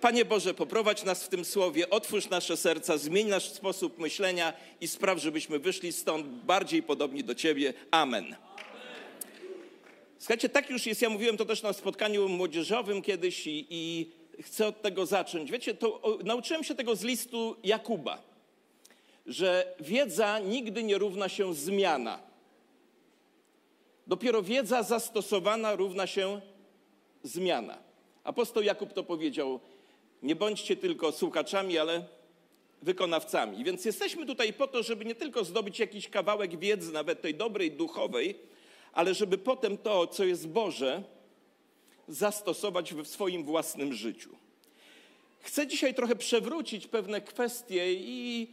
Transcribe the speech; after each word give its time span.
Panie 0.00 0.24
Boże, 0.24 0.54
poprowadź 0.54 1.04
nas 1.04 1.24
w 1.24 1.28
tym 1.28 1.44
słowie, 1.44 1.90
otwórz 1.90 2.28
nasze 2.30 2.56
serca, 2.56 2.98
zmień 2.98 3.28
nasz 3.28 3.50
sposób 3.50 3.98
myślenia 3.98 4.52
i 4.80 4.88
spraw, 4.88 5.18
żebyśmy 5.18 5.58
wyszli 5.58 5.92
stąd 5.92 6.26
bardziej 6.26 6.82
podobni 6.82 7.24
do 7.24 7.34
Ciebie. 7.34 7.74
Amen. 7.90 8.36
Słuchajcie, 10.18 10.48
tak 10.48 10.70
już 10.70 10.86
jest, 10.86 11.02
ja 11.02 11.10
mówiłem 11.10 11.36
to 11.36 11.44
też 11.44 11.62
na 11.62 11.72
spotkaniu 11.72 12.28
młodzieżowym 12.28 13.02
kiedyś 13.02 13.46
i, 13.46 13.66
i 13.70 14.10
chcę 14.42 14.66
od 14.66 14.82
tego 14.82 15.06
zacząć. 15.06 15.50
Wiecie, 15.50 15.74
to, 15.74 16.00
o, 16.00 16.18
nauczyłem 16.24 16.64
się 16.64 16.74
tego 16.74 16.96
z 16.96 17.02
listu 17.02 17.56
Jakuba, 17.64 18.22
że 19.26 19.74
wiedza 19.80 20.38
nigdy 20.38 20.82
nie 20.82 20.98
równa 20.98 21.28
się 21.28 21.54
zmiana. 21.54 22.18
Dopiero 24.06 24.42
wiedza 24.42 24.82
zastosowana 24.82 25.74
równa 25.74 26.06
się 26.06 26.40
zmiana. 27.22 27.78
Apostoł 28.24 28.62
Jakub 28.62 28.92
to 28.92 29.04
powiedział, 29.04 29.60
nie 30.22 30.36
bądźcie 30.36 30.76
tylko 30.76 31.12
słuchaczami, 31.12 31.78
ale 31.78 32.04
wykonawcami. 32.82 33.64
Więc 33.64 33.84
jesteśmy 33.84 34.26
tutaj 34.26 34.52
po 34.52 34.66
to, 34.66 34.82
żeby 34.82 35.04
nie 35.04 35.14
tylko 35.14 35.44
zdobyć 35.44 35.78
jakiś 35.78 36.08
kawałek 36.08 36.58
wiedzy, 36.58 36.92
nawet 36.92 37.22
tej 37.22 37.34
dobrej, 37.34 37.70
duchowej, 37.70 38.34
ale 38.92 39.14
żeby 39.14 39.38
potem 39.38 39.78
to, 39.78 40.06
co 40.06 40.24
jest 40.24 40.48
Boże, 40.48 41.02
zastosować 42.08 42.94
w 42.94 43.06
swoim 43.06 43.44
własnym 43.44 43.92
życiu. 43.92 44.30
Chcę 45.40 45.66
dzisiaj 45.66 45.94
trochę 45.94 46.16
przewrócić 46.16 46.86
pewne 46.86 47.20
kwestie 47.20 47.92
i 47.92 48.48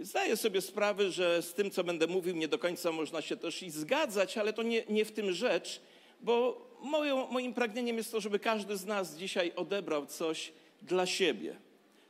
zdaję 0.00 0.36
sobie 0.36 0.60
sprawę, 0.60 1.10
że 1.10 1.42
z 1.42 1.54
tym, 1.54 1.70
co 1.70 1.84
będę 1.84 2.06
mówił, 2.06 2.36
nie 2.36 2.48
do 2.48 2.58
końca 2.58 2.92
można 2.92 3.22
się 3.22 3.36
też 3.36 3.62
i 3.62 3.70
zgadzać, 3.70 4.38
ale 4.38 4.52
to 4.52 4.62
nie, 4.62 4.84
nie 4.88 5.04
w 5.04 5.12
tym 5.12 5.32
rzecz, 5.32 5.80
bo 6.20 6.66
moją, 6.82 7.26
moim 7.26 7.54
pragnieniem 7.54 7.96
jest 7.96 8.12
to, 8.12 8.20
żeby 8.20 8.38
każdy 8.38 8.76
z 8.76 8.84
nas 8.84 9.16
dzisiaj 9.16 9.52
odebrał 9.56 10.06
coś 10.06 10.52
dla 10.84 11.06
siebie. 11.06 11.56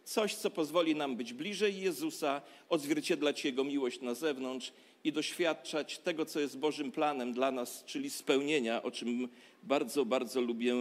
Coś, 0.05 0.35
co 0.35 0.51
pozwoli 0.51 0.95
nam 0.95 1.17
być 1.17 1.33
bliżej 1.33 1.81
Jezusa, 1.81 2.43
odzwierciedlać 2.69 3.45
Jego 3.45 3.65
miłość 3.65 4.01
na 4.01 4.15
zewnątrz 4.15 4.73
i 5.05 5.13
doświadczać 5.13 5.99
tego, 5.99 6.27
co 6.27 6.41
jest 6.41 6.59
Bożym 6.59 6.93
planem 6.93 7.33
dla 7.33 7.51
nas, 7.51 7.85
czyli 7.85 8.11
spełnienia, 8.11 8.83
o 8.83 8.91
czym 8.91 9.29
bardzo, 9.63 10.05
bardzo 10.05 10.41
lubię 10.41 10.75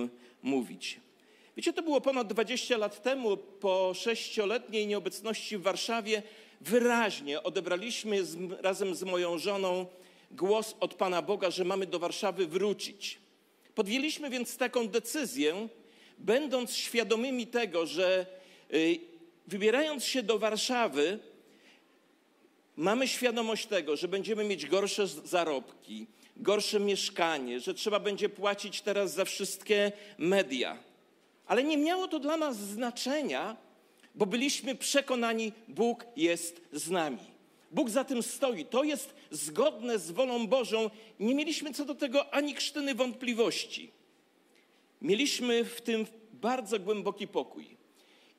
mówić. 0.44 1.00
Wiecie, 1.58 1.74
to 1.74 1.84
było 1.84 2.02
ponad 2.02 2.28
20 2.28 2.78
lat 2.78 3.04
temu, 3.04 3.38
po 3.38 3.94
sześcioletniej 3.94 4.88
nieobecności 4.88 5.58
w 5.58 5.62
Warszawie, 5.62 6.24
wyraźnie 6.62 7.44
odebraliśmy 7.44 8.26
z, 8.26 8.38
razem 8.62 8.96
z 8.96 9.04
moją 9.04 9.38
żoną 9.38 9.86
głos 10.32 10.76
od 10.80 10.94
Pana 10.94 11.22
Boga, 11.22 11.52
że 11.52 11.64
mamy 11.64 11.88
do 11.88 12.00
Warszawy 12.00 12.48
wrócić. 12.48 13.20
Podjęliśmy 13.76 14.30
więc 14.30 14.58
taką 14.58 14.88
decyzję, 14.88 15.68
będąc 16.24 16.76
świadomymi 16.76 17.48
tego, 17.48 17.86
że 17.86 18.26
y, 18.74 19.00
wybierając 19.48 20.06
się 20.06 20.24
do 20.24 20.40
Warszawy, 20.40 21.20
mamy 22.76 23.08
świadomość 23.08 23.66
tego, 23.66 23.96
że 23.96 24.08
będziemy 24.08 24.44
mieć 24.44 24.66
gorsze 24.66 25.08
zarobki, 25.08 26.08
gorsze 26.38 26.80
mieszkanie, 26.80 27.60
że 27.60 27.74
trzeba 27.74 28.00
będzie 28.00 28.30
płacić 28.30 28.82
teraz 28.82 29.14
za 29.14 29.26
wszystkie 29.26 29.92
media. 30.18 30.78
Ale 31.46 31.64
nie 31.64 31.78
miało 31.78 32.08
to 32.08 32.20
dla 32.20 32.38
nas 32.38 32.58
znaczenia, 32.58 33.58
bo 34.16 34.26
byliśmy 34.26 34.76
przekonani, 34.76 35.52
Bóg 35.68 36.06
jest 36.16 36.62
z 36.72 36.90
nami. 36.90 37.34
Bóg 37.72 37.90
za 37.90 38.04
tym 38.04 38.24
stoi. 38.24 38.66
To 38.66 38.84
jest 38.84 39.16
zgodne 39.32 40.00
z 40.00 40.12
wolą 40.12 40.48
Bożą. 40.48 40.90
Nie 41.20 41.36
mieliśmy 41.36 41.74
co 41.74 41.86
do 41.86 41.96
tego 41.96 42.34
ani 42.34 42.54
krztyny 42.54 42.96
wątpliwości. 42.96 43.92
Mieliśmy 45.04 45.66
w 45.66 45.82
tym 45.82 46.06
bardzo 46.34 46.80
głęboki 46.80 47.28
pokój. 47.28 47.78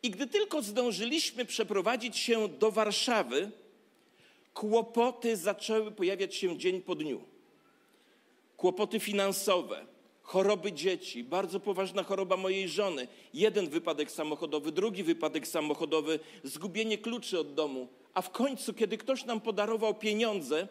I 0.03 0.11
gdy 0.11 0.27
tylko 0.27 0.63
zdążyliśmy 0.63 1.45
przeprowadzić 1.45 2.17
się 2.17 2.49
do 2.49 2.71
Warszawy, 2.71 3.51
kłopoty 4.55 5.37
zaczęły 5.37 5.91
pojawiać 5.91 6.35
się 6.35 6.59
dzień 6.59 6.81
po 6.81 6.95
dniu. 6.95 7.21
Kłopoty 8.57 9.01
finansowe, 9.01 9.87
choroby 10.23 10.73
dzieci, 10.73 11.25
bardzo 11.25 11.61
poważna 11.61 12.03
choroba 12.03 12.37
mojej 12.37 12.69
żony, 12.69 13.09
jeden 13.35 13.69
wypadek 13.69 14.11
samochodowy, 14.11 14.73
drugi 14.73 15.03
wypadek 15.03 15.49
samochodowy, 15.49 16.19
zgubienie 16.45 16.99
kluczy 16.99 17.39
od 17.39 17.55
domu, 17.55 17.89
a 18.15 18.23
w 18.23 18.31
końcu, 18.31 18.75
kiedy 18.75 18.99
ktoś 18.99 19.25
nam 19.25 19.41
podarował 19.41 19.95
pieniądze, 19.95 20.69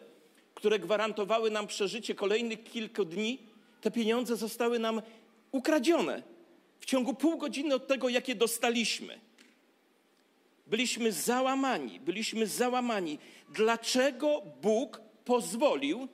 które 0.54 0.78
gwarantowały 0.78 1.50
nam 1.50 1.66
przeżycie 1.66 2.14
kolejnych 2.14 2.64
kilku 2.64 3.04
dni, 3.04 3.38
te 3.80 3.90
pieniądze 3.90 4.36
zostały 4.36 4.78
nam 4.78 5.02
ukradzione 5.54 6.22
w 6.80 6.84
ciągu 6.86 7.14
pół 7.14 7.38
godziny 7.38 7.74
od 7.74 7.86
tego, 7.86 8.08
jakie 8.08 8.34
dostaliśmy. 8.34 9.20
Byliśmy 10.66 11.12
załamani, 11.12 12.00
byliśmy 12.00 12.46
załamani. 12.46 13.18
Dlaczego 13.48 14.42
Bóg 14.62 15.00
pozwolił, 15.24 16.08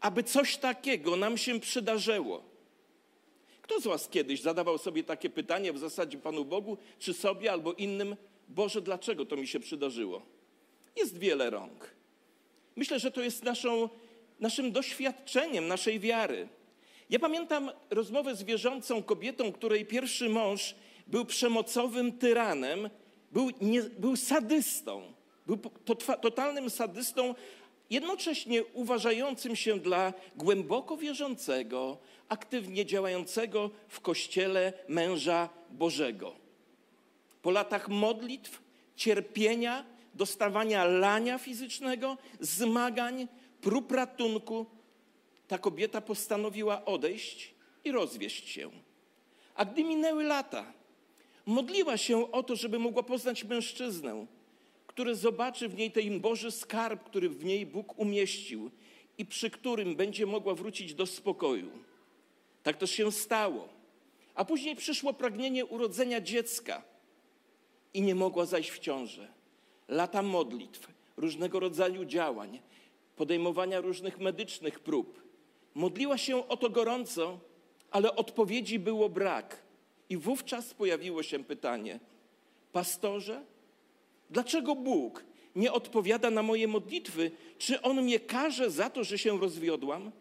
aby 0.00 0.22
coś 0.22 0.56
takiego 0.56 1.16
nam 1.16 1.38
się 1.38 1.60
przydarzyło? 1.60 2.44
Kto 3.62 3.80
z 3.80 3.84
Was 3.84 4.08
kiedyś 4.08 4.40
zadawał 4.40 4.78
sobie 4.78 5.04
takie 5.04 5.30
pytanie 5.30 5.72
w 5.72 5.78
zasadzie 5.78 6.18
Panu 6.18 6.44
Bogu, 6.44 6.78
czy 6.98 7.14
sobie 7.14 7.52
albo 7.52 7.72
innym, 7.72 8.16
Boże, 8.48 8.82
dlaczego 8.82 9.26
to 9.26 9.36
mi 9.36 9.46
się 9.46 9.60
przydarzyło? 9.60 10.22
Jest 10.96 11.18
wiele 11.18 11.50
rąk. 11.50 11.94
Myślę, 12.76 12.98
że 12.98 13.10
to 13.10 13.20
jest 13.22 13.44
naszą, 13.44 13.88
naszym 14.40 14.72
doświadczeniem 14.72 15.68
naszej 15.68 16.00
wiary. 16.00 16.48
Ja 17.10 17.18
pamiętam 17.18 17.70
rozmowę 17.90 18.36
z 18.36 18.42
wierzącą 18.42 19.02
kobietą, 19.02 19.52
której 19.52 19.86
pierwszy 19.86 20.28
mąż 20.28 20.74
był 21.06 21.24
przemocowym 21.24 22.12
tyranem, 22.12 22.90
był, 23.32 23.50
nie, 23.60 23.82
był 23.82 24.16
sadystą, 24.16 25.12
był 25.46 25.56
to, 25.56 25.94
totalnym 26.16 26.70
sadystą, 26.70 27.34
jednocześnie 27.90 28.64
uważającym 28.64 29.56
się 29.56 29.78
dla 29.78 30.12
głęboko 30.36 30.96
wierzącego, 30.96 31.98
aktywnie 32.28 32.86
działającego 32.86 33.70
w 33.88 34.00
kościele 34.00 34.72
męża 34.88 35.48
Bożego. 35.70 36.32
Po 37.42 37.50
latach 37.50 37.88
modlitw, 37.88 38.62
cierpienia, 38.96 39.84
dostawania 40.14 40.84
lania 40.84 41.38
fizycznego, 41.38 42.16
zmagań, 42.40 43.28
prób 43.60 43.92
ratunku, 43.92 44.66
ta 45.54 45.58
kobieta 45.58 46.00
postanowiła 46.00 46.84
odejść 46.84 47.54
i 47.84 47.92
rozwieść 47.92 48.48
się. 48.48 48.70
A 49.54 49.64
gdy 49.64 49.84
minęły 49.84 50.24
lata, 50.24 50.72
modliła 51.46 51.96
się 51.96 52.32
o 52.32 52.42
to, 52.42 52.56
żeby 52.56 52.78
mogła 52.78 53.02
poznać 53.02 53.44
mężczyznę, 53.44 54.26
który 54.86 55.14
zobaczy 55.14 55.68
w 55.68 55.76
niej 55.76 55.90
ten 55.90 56.20
Boży 56.20 56.50
skarb, 56.50 57.04
który 57.04 57.28
w 57.28 57.44
niej 57.44 57.66
Bóg 57.66 57.98
umieścił 57.98 58.70
i 59.18 59.26
przy 59.26 59.50
którym 59.50 59.96
będzie 59.96 60.26
mogła 60.26 60.54
wrócić 60.54 60.94
do 60.94 61.06
spokoju. 61.06 61.70
Tak 62.62 62.76
to 62.76 62.86
się 62.86 63.12
stało. 63.12 63.68
A 64.34 64.44
później 64.44 64.76
przyszło 64.76 65.12
pragnienie 65.12 65.66
urodzenia 65.66 66.20
dziecka 66.20 66.82
i 67.94 68.02
nie 68.02 68.14
mogła 68.14 68.46
zajść 68.46 68.70
w 68.70 68.78
ciążę. 68.78 69.28
Lata 69.88 70.22
modlitw, 70.22 70.88
różnego 71.16 71.60
rodzaju 71.60 72.04
działań, 72.04 72.60
podejmowania 73.16 73.80
różnych 73.80 74.18
medycznych 74.18 74.80
prób. 74.80 75.23
Modliła 75.74 76.18
się 76.18 76.48
o 76.48 76.56
to 76.56 76.70
gorąco, 76.70 77.38
ale 77.90 78.16
odpowiedzi 78.16 78.78
było 78.78 79.08
brak. 79.08 79.62
I 80.08 80.16
wówczas 80.16 80.74
pojawiło 80.74 81.22
się 81.22 81.44
pytanie: 81.44 82.00
Pastorze, 82.72 83.44
dlaczego 84.30 84.74
Bóg 84.74 85.24
nie 85.56 85.72
odpowiada 85.72 86.30
na 86.30 86.42
moje 86.42 86.68
modlitwy? 86.68 87.30
Czy 87.58 87.82
On 87.82 88.02
mnie 88.02 88.20
karze 88.20 88.70
za 88.70 88.90
to, 88.90 89.04
że 89.04 89.18
się 89.18 89.38
rozwiodłam? 89.38 90.12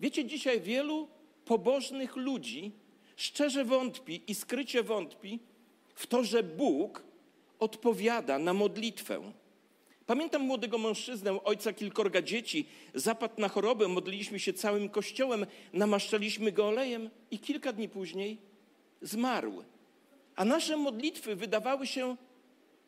Wiecie, 0.00 0.24
dzisiaj 0.24 0.60
wielu 0.60 1.08
pobożnych 1.44 2.16
ludzi 2.16 2.72
szczerze 3.16 3.64
wątpi 3.64 4.22
i 4.26 4.34
skrycie 4.34 4.82
wątpi 4.82 5.40
w 5.94 6.06
to, 6.06 6.24
że 6.24 6.42
Bóg 6.42 7.02
odpowiada 7.58 8.38
na 8.38 8.54
modlitwę. 8.54 9.32
Pamiętam 10.10 10.42
młodego 10.42 10.78
mężczyznę, 10.78 11.42
ojca 11.44 11.72
kilkorga 11.72 12.22
dzieci, 12.22 12.66
zapadł 12.94 13.40
na 13.40 13.48
chorobę, 13.48 13.88
modliliśmy 13.88 14.38
się 14.38 14.52
całym 14.52 14.88
kościołem, 14.88 15.46
namaszczaliśmy 15.72 16.52
go 16.52 16.68
olejem 16.68 17.10
i 17.30 17.38
kilka 17.38 17.72
dni 17.72 17.88
później 17.88 18.38
zmarł. 19.02 19.64
A 20.36 20.44
nasze 20.44 20.76
modlitwy 20.76 21.36
wydawały 21.36 21.86
się 21.86 22.16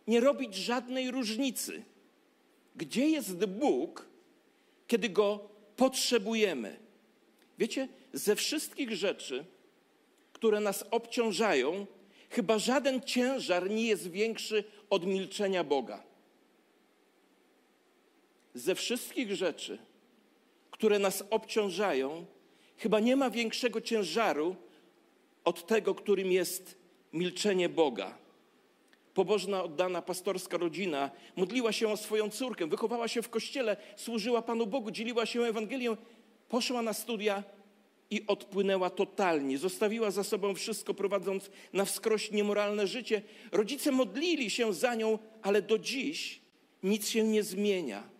nie 0.06 0.20
robić 0.20 0.54
żadnej 0.54 1.10
różnicy. 1.10 1.82
Gdzie 2.76 3.08
jest 3.08 3.46
Bóg, 3.46 4.08
kiedy 4.86 5.08
go 5.08 5.48
potrzebujemy? 5.76 6.76
Wiecie, 7.58 7.88
ze 8.12 8.36
wszystkich 8.36 8.92
rzeczy, 8.92 9.44
które 10.32 10.60
nas 10.60 10.84
obciążają, 10.90 11.86
chyba 12.30 12.58
żaden 12.58 13.00
ciężar 13.00 13.70
nie 13.70 13.86
jest 13.86 14.10
większy 14.10 14.64
od 14.90 15.06
milczenia 15.06 15.64
Boga 15.64 16.11
ze 18.54 18.74
wszystkich 18.74 19.34
rzeczy, 19.34 19.78
które 20.70 20.98
nas 20.98 21.24
obciążają, 21.30 22.26
chyba 22.76 23.00
nie 23.00 23.16
ma 23.16 23.30
większego 23.30 23.80
ciężaru 23.80 24.56
od 25.44 25.66
tego, 25.66 25.94
którym 25.94 26.32
jest 26.32 26.76
milczenie 27.12 27.68
Boga. 27.68 28.18
Pobożna, 29.14 29.62
oddana 29.62 30.02
pastorska 30.02 30.56
rodzina 30.56 31.10
modliła 31.36 31.72
się 31.72 31.88
o 31.88 31.96
swoją 31.96 32.30
córkę, 32.30 32.66
wychowała 32.66 33.08
się 33.08 33.22
w 33.22 33.28
kościele, 33.28 33.76
służyła 33.96 34.42
Panu 34.42 34.66
Bogu, 34.66 34.90
dzieliła 34.90 35.26
się 35.26 35.42
Ewangelią, 35.42 35.96
poszła 36.48 36.82
na 36.82 36.92
studia 36.92 37.44
i 38.10 38.26
odpłynęła 38.26 38.90
totalnie. 38.90 39.58
Zostawiła 39.58 40.10
za 40.10 40.24
sobą 40.24 40.54
wszystko, 40.54 40.94
prowadząc 40.94 41.50
na 41.72 41.84
wskroś 41.84 42.30
niemoralne 42.30 42.86
życie. 42.86 43.22
Rodzice 43.52 43.92
modlili 43.92 44.50
się 44.50 44.72
za 44.72 44.94
nią, 44.94 45.18
ale 45.42 45.62
do 45.62 45.78
dziś 45.78 46.40
nic 46.82 47.08
się 47.08 47.24
nie 47.24 47.42
zmienia. 47.42 48.11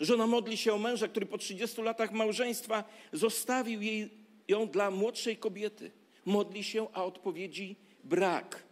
Żona 0.00 0.26
modli 0.26 0.56
się 0.56 0.72
o 0.72 0.78
męża, 0.78 1.08
który 1.08 1.26
po 1.26 1.38
30 1.38 1.82
latach 1.82 2.12
małżeństwa 2.12 2.84
zostawił 3.12 3.82
jej, 3.82 4.10
ją 4.48 4.68
dla 4.68 4.90
młodszej 4.90 5.36
kobiety. 5.36 5.90
Modli 6.24 6.64
się, 6.64 6.86
a 6.92 7.04
odpowiedzi 7.04 7.76
brak. 8.04 8.62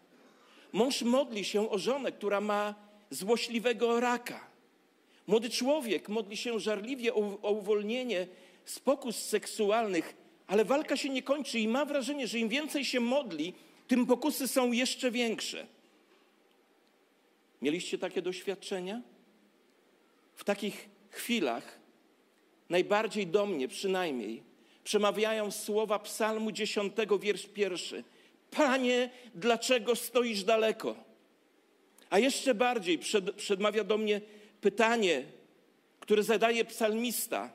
Mąż 0.72 1.02
modli 1.02 1.44
się 1.44 1.70
o 1.70 1.78
żonę, 1.78 2.12
która 2.12 2.40
ma 2.40 2.74
złośliwego 3.10 4.00
raka. 4.00 4.48
Młody 5.26 5.50
człowiek 5.50 6.08
modli 6.08 6.36
się 6.36 6.60
żarliwie 6.60 7.14
o, 7.14 7.38
o 7.42 7.50
uwolnienie 7.50 8.26
z 8.64 8.78
pokus 8.78 9.16
seksualnych, 9.16 10.14
ale 10.46 10.64
walka 10.64 10.96
się 10.96 11.08
nie 11.08 11.22
kończy 11.22 11.58
i 11.58 11.68
ma 11.68 11.84
wrażenie, 11.84 12.26
że 12.26 12.38
im 12.38 12.48
więcej 12.48 12.84
się 12.84 13.00
modli, 13.00 13.54
tym 13.88 14.06
pokusy 14.06 14.48
są 14.48 14.72
jeszcze 14.72 15.10
większe. 15.10 15.66
Mieliście 17.62 17.98
takie 17.98 18.22
doświadczenia? 18.22 19.02
W 20.34 20.44
takich 20.44 20.88
chwilach 21.10 21.78
najbardziej 22.68 23.26
do 23.26 23.46
mnie 23.46 23.68
przynajmniej 23.68 24.42
przemawiają 24.84 25.50
słowa 25.50 25.98
Psalmu 25.98 26.52
10, 26.52 26.92
wiersz 27.20 27.46
pierwszy. 27.46 28.04
Panie, 28.50 29.10
dlaczego 29.34 29.96
stoisz 29.96 30.44
daleko? 30.44 30.96
A 32.10 32.18
jeszcze 32.18 32.54
bardziej 32.54 32.98
przed, 32.98 33.34
przedmawia 33.34 33.84
do 33.84 33.98
mnie 33.98 34.20
pytanie, 34.60 35.24
które 36.00 36.22
zadaje 36.22 36.64
psalmista. 36.64 37.52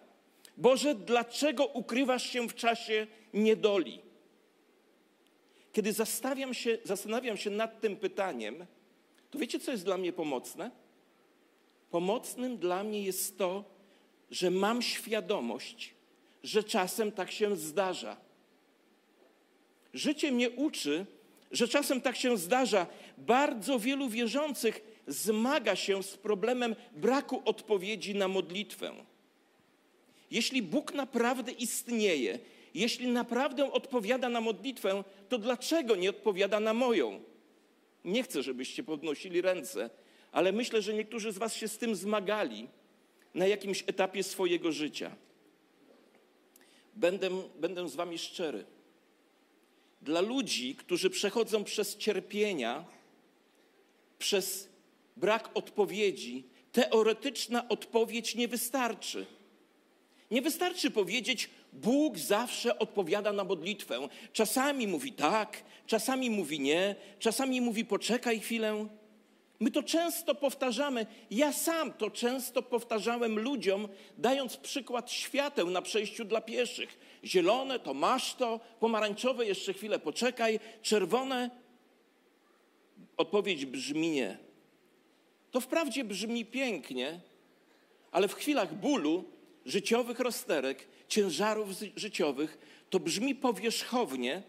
Boże, 0.58 0.96
dlaczego 0.96 1.66
ukrywasz 1.66 2.30
się 2.30 2.48
w 2.48 2.56
czasie 2.56 3.08
niedoli? 3.34 4.00
Kiedy 5.74 5.94
się, 6.52 6.78
zastanawiam 6.84 7.38
się 7.38 7.50
nad 7.50 7.82
tym 7.82 7.98
pytaniem, 7.98 8.66
to 9.32 9.40
wiecie, 9.40 9.60
co 9.60 9.72
jest 9.72 9.86
dla 9.86 9.98
mnie 9.98 10.14
pomocne? 10.14 10.72
Pomocnym 11.94 12.58
dla 12.58 12.84
mnie 12.84 13.04
jest 13.04 13.38
to, 13.38 13.64
że 14.32 14.52
mam 14.52 14.82
świadomość, 14.82 15.94
że 16.44 16.64
czasem 16.64 17.12
tak 17.12 17.32
się 17.32 17.56
zdarza. 17.56 18.18
Życie 19.94 20.32
mnie 20.32 20.50
uczy, 20.50 21.06
że 21.52 21.68
czasem 21.68 22.02
tak 22.02 22.16
się 22.16 22.38
zdarza. 22.38 22.88
Bardzo 23.18 23.80
wielu 23.80 24.10
wierzących 24.10 25.02
zmaga 25.08 25.76
się 25.76 26.04
z 26.04 26.18
problemem 26.18 26.76
braku 26.96 27.42
odpowiedzi 27.46 28.16
na 28.16 28.28
modlitwę. 28.28 28.94
Jeśli 30.32 30.62
Bóg 30.62 30.94
naprawdę 30.94 31.52
istnieje, 31.52 32.40
jeśli 32.74 33.08
naprawdę 33.08 33.72
odpowiada 33.72 34.30
na 34.30 34.42
modlitwę, 34.42 35.04
to 35.30 35.38
dlaczego 35.38 35.96
nie 35.96 36.10
odpowiada 36.10 36.60
na 36.60 36.74
moją? 36.74 37.24
Nie 38.06 38.24
chcę, 38.24 38.44
żebyście 38.44 38.84
podnosili 38.84 39.42
ręce, 39.42 39.90
ale 40.34 40.52
myślę, 40.52 40.82
że 40.82 40.94
niektórzy 40.94 41.32
z 41.32 41.38
Was 41.38 41.56
się 41.56 41.68
z 41.68 41.78
tym 41.78 41.96
zmagali 41.96 42.68
na 43.34 43.48
jakimś 43.48 43.84
etapie 43.88 44.24
swojego 44.24 44.72
życia. 44.72 45.16
Będę, 46.96 47.30
będę 47.60 47.90
z 47.90 47.96
Wami 47.96 48.18
szczery. 48.18 48.66
Dla 50.02 50.22
ludzi, 50.22 50.76
którzy 50.76 51.10
przechodzą 51.10 51.64
przez 51.64 51.98
cierpienia, 51.98 52.86
przez 54.20 54.70
brak 55.18 55.50
odpowiedzi, 55.54 56.44
teoretyczna 56.72 57.70
odpowiedź 57.70 58.36
nie 58.36 58.48
wystarczy. 58.48 59.26
Nie 60.32 60.42
wystarczy 60.42 60.92
powiedzieć, 60.92 61.50
Bóg 61.74 62.18
zawsze 62.18 62.80
odpowiada 62.80 63.34
na 63.34 63.44
modlitwę. 63.44 64.08
Czasami 64.34 64.88
mówi 64.88 65.12
tak, 65.12 65.64
czasami 65.88 66.30
mówi 66.30 66.60
nie, 66.60 66.96
czasami 67.20 67.62
mówi 67.62 67.86
poczekaj 67.86 68.40
chwilę. 68.40 68.88
My 69.64 69.72
to 69.72 69.84
często 69.84 70.36
powtarzamy. 70.36 71.06
Ja 71.32 71.54
sam 71.54 71.94
to 71.94 72.12
często 72.12 72.62
powtarzałem 72.62 73.40
ludziom, 73.40 73.88
dając 74.18 74.58
przykład 74.58 75.12
świateł 75.12 75.70
na 75.70 75.82
przejściu 75.82 76.26
dla 76.26 76.42
pieszych. 76.42 77.20
Zielone 77.24 77.80
to 77.80 77.94
masz 77.94 78.36
to, 78.36 78.60
pomarańczowe 78.80 79.46
jeszcze 79.46 79.74
chwilę 79.74 80.00
poczekaj, 80.00 80.60
czerwone. 80.82 81.50
Odpowiedź 83.18 83.66
brzmi 83.66 84.10
nie. 84.10 84.38
To 85.52 85.62
wprawdzie 85.62 86.04
brzmi 86.04 86.46
pięknie, 86.46 87.20
ale 88.12 88.28
w 88.28 88.34
chwilach 88.34 88.74
bólu, 88.76 89.24
życiowych 89.66 90.20
rozterek, 90.20 90.88
ciężarów 91.08 91.70
życiowych, 91.96 92.58
to 92.90 93.00
brzmi 93.00 93.36
powierzchownie, 93.36 94.44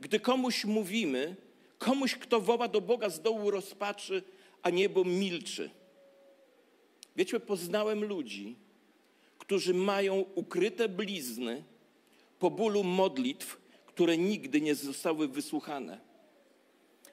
gdy 0.00 0.20
komuś 0.20 0.64
mówimy, 0.64 1.36
komuś, 1.78 2.14
kto 2.14 2.40
woła 2.40 2.68
do 2.68 2.80
Boga 2.80 3.08
z 3.08 3.20
dołu 3.20 3.50
rozpaczy, 3.50 4.22
a 4.62 4.70
niebo 4.70 5.04
milczy. 5.04 5.70
Wiecie, 7.16 7.40
poznałem 7.40 8.04
ludzi, 8.04 8.56
którzy 9.38 9.74
mają 9.74 10.24
ukryte 10.34 10.88
blizny 10.88 11.64
po 12.38 12.50
bólu 12.50 12.84
modlitw, 12.84 13.60
które 13.86 14.18
nigdy 14.18 14.60
nie 14.60 14.74
zostały 14.74 15.28
wysłuchane. 15.28 16.00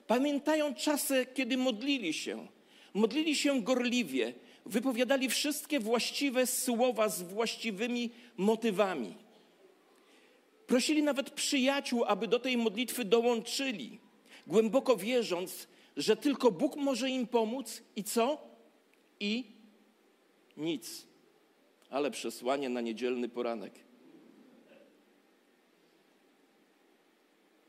Pamiętają 0.08 0.76
czasy, 0.76 1.26
kiedy 1.34 1.58
modlili 1.58 2.14
się. 2.14 2.48
Modlili 2.94 3.36
się 3.36 3.62
gorliwie, 3.62 4.34
wypowiadali 4.66 5.30
wszystkie 5.30 5.80
właściwe 5.80 6.48
słowa 6.48 7.10
z 7.10 7.22
właściwymi 7.22 8.10
motywami. 8.38 9.16
Prosili 10.68 11.04
nawet 11.04 11.30
przyjaciół, 11.30 12.04
aby 12.06 12.28
do 12.28 12.40
tej 12.40 12.58
modlitwy 12.58 13.06
dołączyli, 13.06 14.00
głęboko 14.48 14.98
wierząc, 14.98 15.68
że 15.98 16.16
tylko 16.16 16.52
Bóg 16.52 16.76
może 16.76 17.10
im 17.10 17.28
pomóc 17.28 17.84
i 17.96 18.04
co? 18.04 18.48
I 19.20 19.52
nic. 20.58 21.08
Ale 21.90 22.12
przesłanie 22.12 22.70
na 22.70 22.82
niedzielny 22.82 23.30
poranek. 23.30 23.74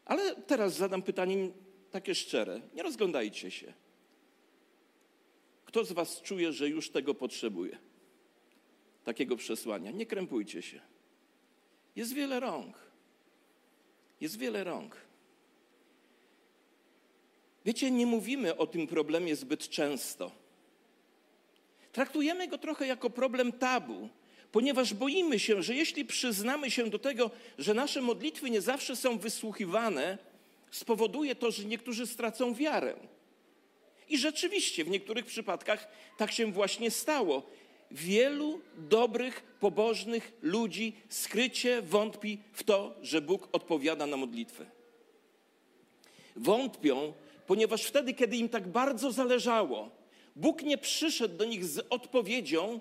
Ale 0.05 0.35
teraz 0.35 0.77
zadam 0.77 1.03
pytanie 1.03 1.51
takie 1.91 2.15
szczere. 2.15 2.61
Nie 2.75 2.83
rozglądajcie 2.83 3.51
się. 3.51 3.73
Kto 5.65 5.85
z 5.85 5.93
Was 5.93 6.23
czuje, 6.23 6.53
że 6.53 6.69
już 6.69 6.91
tego 6.91 7.15
potrzebuje? 7.15 7.79
Takiego 9.05 9.37
przesłania. 9.37 9.91
Nie 9.91 10.07
krępujcie 10.07 10.63
się. 10.63 10.81
Jest 11.97 12.13
wiele 12.13 12.41
rąk. 12.41 12.77
Jest 14.21 14.39
wiele 14.39 14.65
rąk. 14.65 15.08
Wiecie, 17.69 17.91
nie 17.91 18.07
mówimy 18.07 18.57
o 18.57 18.67
tym 18.67 18.87
problemie 18.87 19.37
zbyt 19.37 19.69
często. 19.69 20.33
Traktujemy 21.93 22.49
go 22.49 22.59
trochę 22.59 22.87
jako 22.87 23.11
problem 23.11 23.53
tabu, 23.53 24.09
ponieważ 24.53 24.95
boimy 24.95 25.39
się, 25.39 25.63
że 25.63 25.75
jeśli 25.75 26.05
przyznamy 26.05 26.71
się 26.71 26.91
do 26.91 26.99
tego, 26.99 27.31
że 27.59 27.75
nasze 27.75 28.03
modlitwy 28.03 28.51
nie 28.51 28.61
zawsze 28.61 28.97
są 28.97 29.19
wysłuchiwane, 29.19 30.19
spowoduje 30.71 31.35
to, 31.35 31.51
że 31.51 31.65
niektórzy 31.65 32.07
stracą 32.07 32.55
wiarę. 32.55 32.95
I 34.09 34.19
rzeczywiście 34.19 34.85
w 34.85 34.91
niektórych 34.91 35.27
przypadkach 35.27 35.89
tak 36.17 36.33
się 36.33 36.53
właśnie 36.53 36.91
stało. 36.91 37.43
Wielu 37.91 38.61
dobrych, 38.77 39.43
pobożnych 39.61 40.33
ludzi 40.43 40.93
skrycie 41.09 41.83
wątpi 41.83 42.39
w 42.53 42.63
to, 42.63 42.95
że 43.03 43.21
Bóg 43.21 43.49
odpowiada 43.53 44.07
na 44.07 44.17
modlitwę. 44.17 44.67
Wątpią, 46.37 47.13
ponieważ 47.49 47.85
wtedy, 47.85 48.15
kiedy 48.15 48.37
im 48.37 48.49
tak 48.49 48.69
bardzo 48.69 49.13
zależało, 49.13 49.91
Bóg 50.37 50.63
nie 50.63 50.79
przyszedł 50.79 51.37
do 51.37 51.45
nich 51.45 51.65
z 51.65 51.87
odpowiedzią 51.91 52.81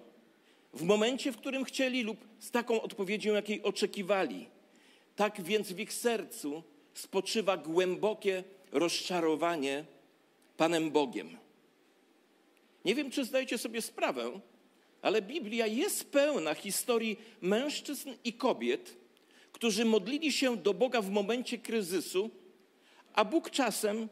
w 0.73 0.83
momencie, 0.83 1.31
w 1.31 1.37
którym 1.37 1.63
chcieli, 1.63 2.03
lub 2.03 2.17
z 2.39 2.51
taką 2.51 2.81
odpowiedzią, 2.81 3.33
jakiej 3.33 3.63
oczekiwali. 3.63 4.47
Tak 5.15 5.41
więc 5.41 5.71
w 5.71 5.79
ich 5.79 5.93
sercu 5.93 6.63
spoczywa 6.93 7.57
głębokie 7.57 8.43
rozczarowanie 8.71 9.85
Panem 10.57 10.91
Bogiem. 10.91 11.37
Nie 12.85 12.95
wiem, 12.95 13.11
czy 13.11 13.25
zdajecie 13.25 13.57
sobie 13.57 13.81
sprawę, 13.81 14.39
ale 15.01 15.21
Biblia 15.21 15.67
jest 15.67 16.11
pełna 16.11 16.53
historii 16.53 17.19
mężczyzn 17.41 18.09
i 18.23 18.33
kobiet, 18.33 18.95
którzy 19.51 19.85
modlili 19.85 20.31
się 20.31 20.57
do 20.57 20.73
Boga 20.73 21.01
w 21.01 21.09
momencie 21.09 21.57
kryzysu, 21.57 22.29
a 23.13 23.25
Bóg 23.25 23.49
czasem 23.49 24.09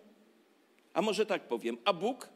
a 0.96 1.02
może 1.02 1.26
tak 1.26 1.48
powiem, 1.48 1.78
a 1.86 1.94
Bóg 1.94 2.30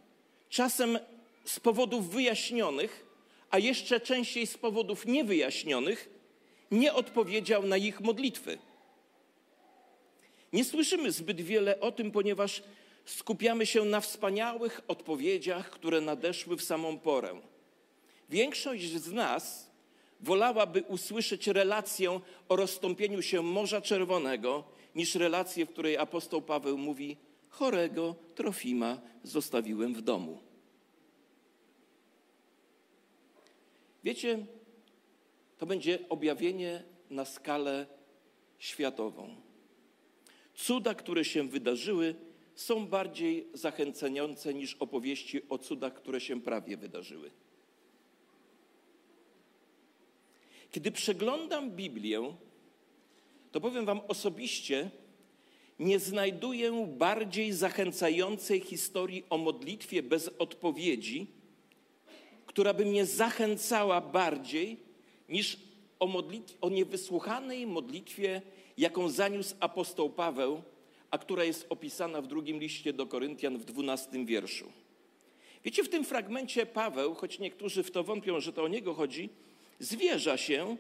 czasem 0.50 1.00
z 1.44 1.60
powodów 1.60 2.10
wyjaśnionych, 2.10 3.06
a 3.50 3.60
jeszcze 3.60 4.00
częściej 4.00 4.48
z 4.48 4.58
powodów 4.58 5.06
niewyjaśnionych, 5.06 6.10
nie 6.72 6.94
odpowiedział 6.94 7.64
na 7.64 7.78
ich 7.78 8.02
modlitwy. 8.02 8.58
Nie 10.54 10.66
słyszymy 10.66 11.12
zbyt 11.12 11.42
wiele 11.42 11.80
o 11.80 11.92
tym, 11.92 12.12
ponieważ 12.12 12.64
skupiamy 13.06 13.66
się 13.66 13.86
na 13.86 14.02
wspaniałych 14.02 14.82
odpowiedziach, 14.88 15.70
które 15.70 16.02
nadeszły 16.02 16.58
w 16.58 16.64
samą 16.64 17.00
porę. 17.00 17.42
Większość 18.30 18.92
z 18.92 19.12
nas 19.12 19.70
wolałaby 20.20 20.84
usłyszeć 20.88 21.48
relację 21.48 22.20
o 22.50 22.56
rozstąpieniu 22.56 23.22
się 23.22 23.42
Morza 23.42 23.82
Czerwonego, 23.82 24.64
niż 24.96 25.16
relację, 25.16 25.66
w 25.66 25.70
której 25.70 25.98
apostoł 25.98 26.42
Paweł 26.42 26.78
mówi: 26.78 27.18
Chorego 27.50 28.16
Trofima 28.36 29.02
zostawiłem 29.24 29.94
w 29.94 30.02
domu. 30.02 30.40
Wiecie, 34.04 34.46
to 35.58 35.66
będzie 35.66 36.00
objawienie 36.10 36.84
na 37.10 37.26
skalę 37.26 37.88
światową. 38.60 39.36
Cuda, 40.56 40.94
które 40.94 41.26
się 41.26 41.48
wydarzyły, 41.48 42.16
są 42.56 42.88
bardziej 42.88 43.48
zachęcające 43.54 44.54
niż 44.54 44.76
opowieści 44.76 45.50
o 45.50 45.58
cudach, 45.58 45.94
które 45.94 46.22
się 46.22 46.42
prawie 46.42 46.78
wydarzyły. 46.78 47.32
Kiedy 50.72 50.92
przeglądam 50.92 51.72
Biblię, 51.72 52.34
to 53.52 53.62
powiem 53.62 53.86
Wam 53.86 54.02
osobiście, 54.08 54.92
nie 55.80 56.00
znajduję 56.00 56.88
bardziej 56.98 57.54
zachęcającej 57.54 58.60
historii 58.60 59.24
o 59.30 59.38
modlitwie 59.38 60.04
bez 60.04 60.30
odpowiedzi, 60.40 61.28
która 62.46 62.74
by 62.74 62.86
mnie 62.86 63.06
zachęcała 63.06 64.02
bardziej 64.02 64.78
niż 65.30 65.58
o, 66.00 66.24
o 66.62 66.70
niewysłuchanej 66.70 67.68
modlitwie, 67.68 68.42
jaką 68.78 69.10
zaniósł 69.10 69.56
apostoł 69.60 70.10
Paweł, 70.10 70.62
a 71.12 71.18
która 71.18 71.44
jest 71.44 71.66
opisana 71.70 72.22
w 72.22 72.28
drugim 72.28 72.60
liście 72.60 72.94
do 72.94 73.08
Koryntian 73.08 73.58
w 73.58 73.66
dwunastym 73.66 74.26
wierszu. 74.26 74.72
Wiecie, 75.64 75.84
w 75.84 75.90
tym 75.90 76.06
fragmencie 76.06 76.66
Paweł, 76.66 77.14
choć 77.14 77.40
niektórzy 77.40 77.84
w 77.84 77.92
to 77.92 78.04
wątpią, 78.04 78.40
że 78.40 78.54
to 78.54 78.64
o 78.64 78.68
niego 78.68 78.94
chodzi, 78.94 79.30
zwierza 79.80 80.38
się, 80.38 80.78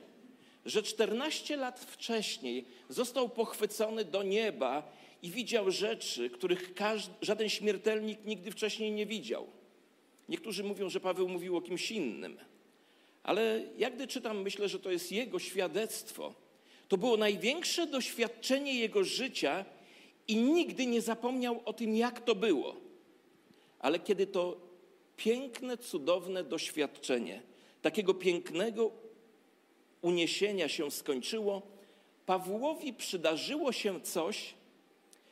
że 0.65 0.83
14 0.83 1.57
lat 1.57 1.79
wcześniej 1.79 2.65
został 2.89 3.29
pochwycony 3.29 4.05
do 4.05 4.23
nieba 4.23 4.91
i 5.21 5.31
widział 5.31 5.71
rzeczy, 5.71 6.29
których 6.29 6.73
każdy, 6.73 7.13
żaden 7.21 7.49
śmiertelnik 7.49 8.25
nigdy 8.25 8.51
wcześniej 8.51 8.91
nie 8.91 9.05
widział. 9.05 9.47
Niektórzy 10.29 10.63
mówią, 10.63 10.89
że 10.89 10.99
Paweł 10.99 11.29
mówił 11.29 11.57
o 11.57 11.61
kimś 11.61 11.91
innym. 11.91 12.37
Ale 13.23 13.63
jak 13.77 13.95
gdy 13.95 14.07
czytam, 14.07 14.41
myślę, 14.41 14.69
że 14.69 14.79
to 14.79 14.91
jest 14.91 15.11
jego 15.11 15.39
świadectwo. 15.39 16.33
To 16.87 16.97
było 16.97 17.17
największe 17.17 17.87
doświadczenie 17.87 18.73
jego 18.73 19.03
życia 19.03 19.65
i 20.27 20.35
nigdy 20.35 20.85
nie 20.85 21.01
zapomniał 21.01 21.61
o 21.65 21.73
tym, 21.73 21.95
jak 21.95 22.25
to 22.25 22.35
było. 22.35 22.75
Ale 23.79 23.99
kiedy 23.99 24.27
to 24.27 24.61
piękne, 25.17 25.77
cudowne 25.77 26.43
doświadczenie, 26.43 27.41
takiego 27.81 28.13
pięknego 28.13 28.91
uniesienia 30.01 30.67
się 30.67 30.91
skończyło, 30.91 31.61
Pawłowi 32.25 32.93
przydarzyło 32.93 33.71
się 33.71 34.01
coś, 34.01 34.53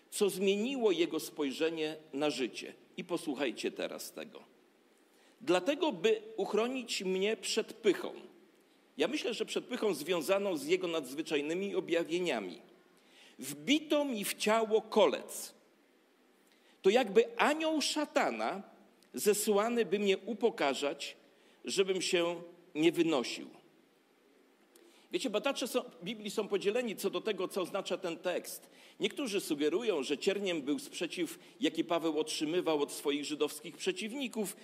co 0.09 0.29
zmieniło 0.29 0.91
jego 0.91 1.19
spojrzenie 1.19 1.95
na 2.13 2.29
życie. 2.29 2.73
I 2.97 3.03
posłuchajcie 3.03 3.71
teraz 3.71 4.11
tego. 4.11 4.43
Dlatego, 5.41 5.91
by 5.91 6.21
uchronić 6.37 7.03
mnie 7.03 7.37
przed 7.37 7.73
pychą. 7.73 8.13
Ja 8.97 9.07
myślę, 9.07 9.33
że 9.33 9.45
przed 9.45 9.65
pychą 9.65 9.93
związaną 9.93 10.57
z 10.57 10.65
jego 10.65 10.87
nadzwyczajnymi 10.87 11.75
objawieniami. 11.75 12.61
Wbito 13.39 14.05
mi 14.05 14.25
w 14.25 14.33
ciało 14.33 14.81
kolec. 14.81 15.53
To 16.81 16.89
jakby 16.89 17.37
anioł 17.37 17.81
szatana 17.81 18.63
zesłany, 19.13 19.85
by 19.85 19.99
mnie 19.99 20.17
upokarzać, 20.17 21.17
żebym 21.65 22.01
się 22.01 22.41
nie 22.75 22.91
wynosił. 22.91 23.56
Wiecie, 25.11 25.29
badacze 25.29 25.67
są, 25.67 25.81
Biblii 26.03 26.31
są 26.31 26.47
podzieleni 26.47 26.95
co 26.95 27.09
do 27.09 27.21
tego, 27.21 27.47
co 27.47 27.61
oznacza 27.61 27.97
ten 27.97 28.17
tekst. 28.17 28.69
Niektórzy 28.99 29.41
sugerują, 29.41 30.03
że 30.03 30.17
cierniem 30.17 30.61
był 30.61 30.79
sprzeciw, 30.79 31.39
jaki 31.59 31.83
Paweł 31.83 32.19
otrzymywał 32.19 32.81
od 32.81 32.91
swoich 32.91 33.25
żydowskich 33.25 33.77
przeciwników. 33.77 34.57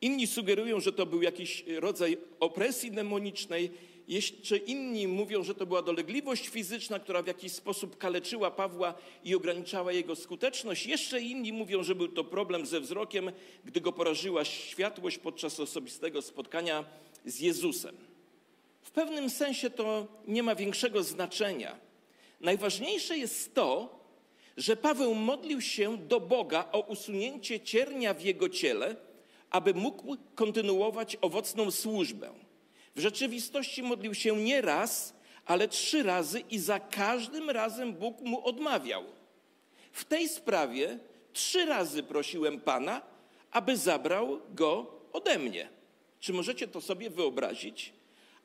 Inni 0.00 0.26
sugerują, 0.26 0.80
że 0.80 0.92
to 0.92 1.06
był 1.06 1.22
jakiś 1.22 1.64
rodzaj 1.80 2.18
opresji 2.40 2.90
demonicznej. 2.90 3.70
Jeszcze 4.08 4.56
inni 4.56 5.08
mówią, 5.08 5.42
że 5.42 5.54
to 5.54 5.66
była 5.66 5.82
dolegliwość 5.82 6.48
fizyczna, 6.48 6.98
która 6.98 7.22
w 7.22 7.26
jakiś 7.26 7.52
sposób 7.52 7.98
kaleczyła 7.98 8.50
Pawła 8.50 8.94
i 9.24 9.34
ograniczała 9.34 9.92
jego 9.92 10.16
skuteczność. 10.16 10.86
Jeszcze 10.86 11.20
inni 11.20 11.52
mówią, 11.52 11.82
że 11.82 11.94
był 11.94 12.08
to 12.08 12.24
problem 12.24 12.66
ze 12.66 12.80
wzrokiem, 12.80 13.32
gdy 13.64 13.80
go 13.80 13.92
porażyła 13.92 14.44
światłość 14.44 15.18
podczas 15.18 15.60
osobistego 15.60 16.22
spotkania 16.22 16.84
z 17.24 17.40
Jezusem. 17.40 18.11
W 18.82 18.90
pewnym 18.90 19.30
sensie 19.30 19.70
to 19.70 20.06
nie 20.26 20.42
ma 20.42 20.54
większego 20.54 21.02
znaczenia. 21.02 21.78
Najważniejsze 22.40 23.18
jest 23.18 23.54
to, 23.54 24.00
że 24.56 24.76
Paweł 24.76 25.14
modlił 25.14 25.60
się 25.60 25.98
do 25.98 26.20
Boga 26.20 26.68
o 26.72 26.80
usunięcie 26.80 27.60
ciernia 27.60 28.14
w 28.14 28.22
jego 28.22 28.48
ciele, 28.48 28.96
aby 29.50 29.74
mógł 29.74 30.16
kontynuować 30.34 31.16
owocną 31.20 31.70
służbę. 31.70 32.32
W 32.96 33.00
rzeczywistości 33.00 33.82
modlił 33.82 34.14
się 34.14 34.36
nie 34.36 34.60
raz, 34.60 35.14
ale 35.46 35.68
trzy 35.68 36.02
razy 36.02 36.40
i 36.50 36.58
za 36.58 36.80
każdym 36.80 37.50
razem 37.50 37.92
Bóg 37.92 38.20
mu 38.20 38.46
odmawiał. 38.46 39.04
W 39.92 40.04
tej 40.04 40.28
sprawie 40.28 40.98
trzy 41.32 41.64
razy 41.64 42.02
prosiłem 42.02 42.60
Pana, 42.60 43.02
aby 43.50 43.76
zabrał 43.76 44.40
go 44.54 45.00
ode 45.12 45.38
mnie. 45.38 45.68
Czy 46.20 46.32
możecie 46.32 46.68
to 46.68 46.80
sobie 46.80 47.10
wyobrazić? 47.10 47.92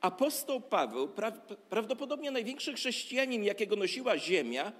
Apostoł 0.00 0.60
Paweł, 0.60 1.08
pra, 1.08 1.32
prawdopodobnie 1.70 2.30
największy 2.30 2.74
chrześcijanin, 2.74 3.44
jakiego 3.44 3.76
nosiła 3.76 4.18
ziemia, 4.18 4.72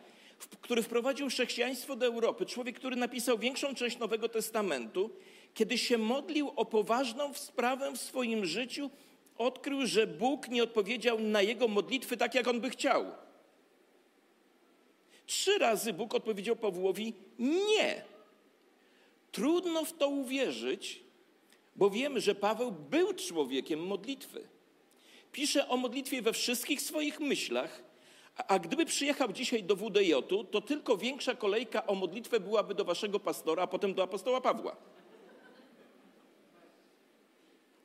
który 0.60 0.82
wprowadził 0.82 1.28
chrześcijaństwo 1.28 1.96
do 1.96 2.06
Europy, 2.06 2.46
człowiek, 2.46 2.76
który 2.76 2.96
napisał 2.96 3.38
większą 3.38 3.74
część 3.74 3.98
Nowego 3.98 4.28
Testamentu, 4.28 5.10
kiedy 5.54 5.78
się 5.78 5.98
modlił 5.98 6.52
o 6.56 6.64
poważną 6.64 7.34
sprawę 7.34 7.92
w 7.92 8.00
swoim 8.00 8.46
życiu, 8.46 8.90
odkrył, 9.38 9.86
że 9.86 10.06
Bóg 10.06 10.48
nie 10.48 10.62
odpowiedział 10.62 11.20
na 11.20 11.42
jego 11.42 11.68
modlitwy 11.68 12.16
tak, 12.16 12.34
jak 12.34 12.48
on 12.48 12.60
by 12.60 12.70
chciał. 12.70 13.04
Trzy 15.26 15.58
razy 15.58 15.92
Bóg 15.92 16.14
odpowiedział 16.14 16.56
Pawłowi 16.56 17.14
nie. 17.38 18.04
Trudno 19.32 19.84
w 19.84 19.92
to 19.92 20.08
uwierzyć, 20.08 21.00
bo 21.76 21.90
wiemy, 21.90 22.20
że 22.20 22.34
Paweł 22.34 22.72
był 22.72 23.14
człowiekiem 23.14 23.86
modlitwy. 23.86 24.48
Pisze 25.38 25.68
o 25.68 25.76
modlitwie 25.76 26.22
we 26.22 26.32
wszystkich 26.32 26.82
swoich 26.82 27.20
myślach, 27.20 27.82
a 28.48 28.58
gdyby 28.58 28.84
przyjechał 28.86 29.32
dzisiaj 29.32 29.64
do 29.64 29.76
WDJ-u, 29.76 30.44
to 30.44 30.60
tylko 30.60 30.96
większa 30.96 31.34
kolejka 31.34 31.86
o 31.86 31.94
modlitwę 31.94 32.40
byłaby 32.40 32.74
do 32.74 32.84
waszego 32.84 33.20
pastora, 33.20 33.62
a 33.62 33.66
potem 33.66 33.94
do 33.94 34.02
apostoła 34.02 34.40
Pawła. 34.40 34.76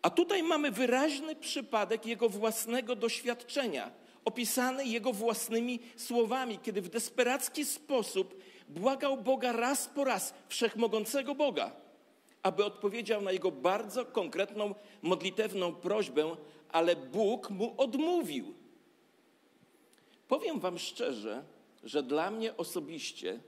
A 0.02 0.10
tutaj 0.10 0.44
mamy 0.44 0.72
wyraźny 0.72 1.36
przypadek 1.36 2.06
jego 2.06 2.30
własnego 2.30 2.96
doświadczenia, 2.96 3.92
opisany 4.26 4.86
jego 4.86 5.14
własnymi 5.14 5.80
słowami, 5.96 6.60
kiedy 6.64 6.82
w 6.82 6.90
desperacki 6.90 7.66
sposób 7.66 8.44
błagał 8.70 9.18
Boga 9.18 9.52
raz 9.52 9.88
po 9.88 10.04
raz, 10.04 10.34
wszechmogącego 10.48 11.36
Boga, 11.36 11.72
aby 12.44 12.66
odpowiedział 12.66 13.22
na 13.22 13.32
jego 13.32 13.52
bardzo 13.52 14.06
konkretną 14.06 14.76
modlitewną 15.02 15.76
prośbę, 15.76 16.36
ale 16.74 16.96
Bóg 16.96 17.50
mu 17.50 17.74
odmówił. 17.78 18.54
Powiem 20.28 20.60
Wam 20.60 20.80
szczerze, 20.80 21.44
że 21.84 22.04
dla 22.04 22.32
mnie 22.32 22.58
osobiście 22.58 23.40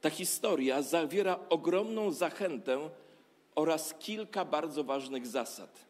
ta 0.00 0.10
historia 0.10 0.82
zawiera 0.82 1.38
ogromną 1.48 2.10
zachętę 2.10 2.90
oraz 3.54 3.94
kilka 3.94 4.44
bardzo 4.44 4.84
ważnych 4.84 5.26
zasad. 5.26 5.84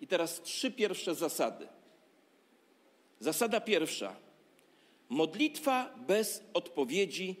I 0.00 0.06
teraz 0.06 0.42
trzy 0.42 0.70
pierwsze 0.70 1.14
zasady. 1.14 1.68
Zasada 3.20 3.60
pierwsza. 3.60 4.16
Modlitwa 5.08 5.94
bez 6.06 6.44
odpowiedzi 6.54 7.36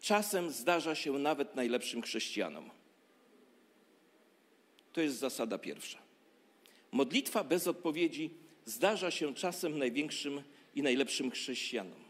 czasem 0.00 0.50
zdarza 0.50 0.94
się 0.94 1.12
nawet 1.12 1.54
najlepszym 1.54 2.02
chrześcijanom. 2.02 2.70
To 4.92 5.00
jest 5.00 5.18
zasada 5.18 5.58
pierwsza. 5.58 6.07
Modlitwa 6.92 7.44
bez 7.44 7.66
odpowiedzi 7.66 8.30
zdarza 8.64 9.10
się 9.10 9.34
czasem 9.34 9.78
największym 9.78 10.42
i 10.74 10.82
najlepszym 10.82 11.30
chrześcijanom. 11.30 12.08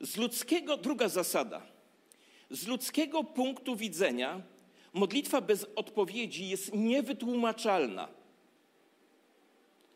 Z 0.00 0.16
ludzkiego, 0.16 0.76
druga 0.76 1.08
zasada. 1.08 1.62
Z 2.50 2.66
ludzkiego 2.66 3.24
punktu 3.24 3.76
widzenia 3.76 4.42
modlitwa 4.92 5.40
bez 5.40 5.66
odpowiedzi 5.76 6.48
jest 6.48 6.74
niewytłumaczalna. 6.74 8.08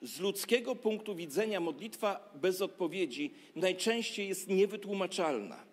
Z 0.03 0.21
ludzkiego 0.21 0.77
punktu 0.77 1.15
widzenia 1.15 1.61
modlitwa 1.61 2.33
bez 2.35 2.63
odpowiedzi 2.63 3.35
najczęściej 3.57 4.29
jest 4.29 4.49
niewytłumaczalna. 4.49 5.65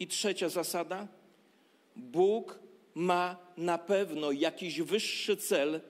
I 0.00 0.06
trzecia 0.06 0.48
zasada. 0.48 1.08
Bóg 1.96 2.58
ma 2.94 3.36
na 3.56 3.78
pewno 3.78 4.32
jakiś 4.32 4.82
wyższy 4.82 5.36
cel, 5.36 5.80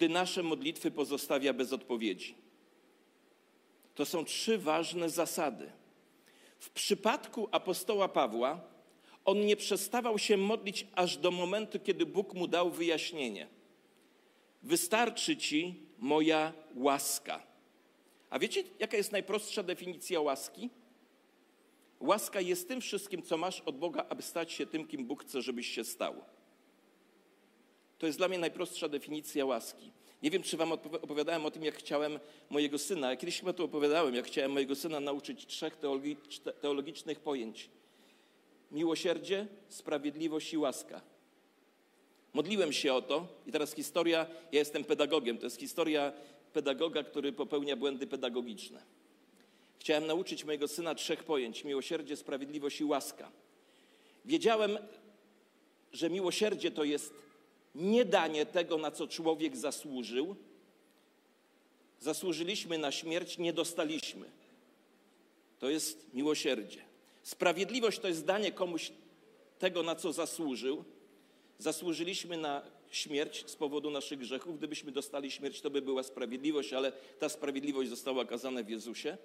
gdy 0.00 0.08
nasze 0.08 0.42
modlitwy 0.42 0.90
pozostawia 0.90 1.52
bez 1.52 1.72
odpowiedzi. 1.72 2.34
To 3.94 4.06
są 4.06 4.24
trzy 4.24 4.58
ważne 4.58 5.10
zasady. 5.10 5.72
W 6.58 6.70
przypadku 6.70 7.48
apostoła 7.52 8.08
Pawła 8.08 8.60
on 9.24 9.46
nie 9.46 9.56
przestawał 9.56 10.18
się 10.18 10.36
modlić 10.36 10.86
aż 10.94 11.16
do 11.16 11.30
momentu, 11.30 11.80
kiedy 11.80 12.06
Bóg 12.06 12.34
mu 12.34 12.46
dał 12.46 12.70
wyjaśnienie. 12.70 13.48
Wystarczy 14.62 15.36
ci 15.36 15.74
moja 15.98 16.52
łaska. 16.74 17.42
A 18.30 18.38
wiecie, 18.38 18.64
jaka 18.78 18.96
jest 18.96 19.12
najprostsza 19.12 19.62
definicja 19.62 20.20
łaski? 20.20 20.70
Łaska 22.00 22.40
jest 22.40 22.68
tym 22.68 22.80
wszystkim, 22.80 23.22
co 23.22 23.36
masz 23.36 23.60
od 23.60 23.78
Boga, 23.78 24.06
aby 24.08 24.22
stać 24.22 24.52
się 24.52 24.66
tym, 24.66 24.86
kim 24.86 25.06
Bóg 25.06 25.24
chce, 25.24 25.42
żebyś 25.42 25.66
się 25.66 25.84
stał. 25.84 26.14
To 28.00 28.06
jest 28.06 28.18
dla 28.18 28.28
mnie 28.28 28.38
najprostsza 28.38 28.88
definicja 28.88 29.46
łaski. 29.46 29.90
Nie 30.22 30.30
wiem, 30.30 30.42
czy 30.42 30.56
wam 30.56 30.72
opowiadałem 30.72 31.46
o 31.46 31.50
tym, 31.50 31.64
jak 31.64 31.76
chciałem 31.76 32.18
mojego 32.50 32.78
syna, 32.78 33.16
kiedyś 33.16 33.40
chyba 33.40 33.52
to 33.52 33.64
opowiadałem, 33.64 34.14
jak 34.14 34.26
chciałem 34.26 34.52
mojego 34.52 34.74
syna 34.76 35.00
nauczyć 35.00 35.46
trzech 35.46 35.78
teologicznych 36.60 37.20
pojęć. 37.20 37.70
Miłosierdzie, 38.70 39.46
sprawiedliwość 39.68 40.52
i 40.52 40.58
łaska. 40.58 41.00
Modliłem 42.32 42.72
się 42.72 42.94
o 42.94 43.02
to 43.02 43.26
i 43.46 43.52
teraz 43.52 43.74
historia, 43.74 44.26
ja 44.52 44.58
jestem 44.58 44.84
pedagogiem, 44.84 45.38
to 45.38 45.46
jest 45.46 45.60
historia 45.60 46.12
pedagoga, 46.52 47.02
który 47.02 47.32
popełnia 47.32 47.76
błędy 47.76 48.06
pedagogiczne. 48.06 48.82
Chciałem 49.78 50.06
nauczyć 50.06 50.44
mojego 50.44 50.68
syna 50.68 50.94
trzech 50.94 51.24
pojęć: 51.24 51.64
miłosierdzie, 51.64 52.16
sprawiedliwość 52.16 52.80
i 52.80 52.84
łaska. 52.84 53.32
Wiedziałem, 54.24 54.78
że 55.92 56.10
miłosierdzie 56.10 56.70
to 56.70 56.84
jest 56.84 57.29
nie 57.74 58.04
danie 58.04 58.46
tego, 58.46 58.78
na 58.78 58.90
co 58.90 59.08
człowiek 59.08 59.56
zasłużył. 59.56 60.36
Zasłużyliśmy 62.00 62.78
na 62.78 62.92
śmierć, 62.92 63.38
nie 63.38 63.52
dostaliśmy. 63.52 64.30
To 65.58 65.70
jest 65.70 66.14
miłosierdzie. 66.14 66.80
Sprawiedliwość 67.22 67.98
to 67.98 68.08
jest 68.08 68.24
danie 68.24 68.52
komuś 68.52 68.92
tego, 69.58 69.82
na 69.82 69.94
co 69.94 70.12
zasłużył. 70.12 70.84
Zasłużyliśmy 71.58 72.36
na 72.36 72.62
śmierć 72.90 73.50
z 73.50 73.56
powodu 73.56 73.90
naszych 73.90 74.18
grzechów. 74.18 74.58
Gdybyśmy 74.58 74.92
dostali 74.92 75.30
śmierć, 75.30 75.60
to 75.60 75.70
by 75.70 75.82
była 75.82 76.02
sprawiedliwość, 76.02 76.72
ale 76.72 76.92
ta 76.92 77.28
sprawiedliwość 77.28 77.90
została 77.90 78.22
okazana 78.22 78.62
w 78.62 78.68
Jezusie. 78.68 79.18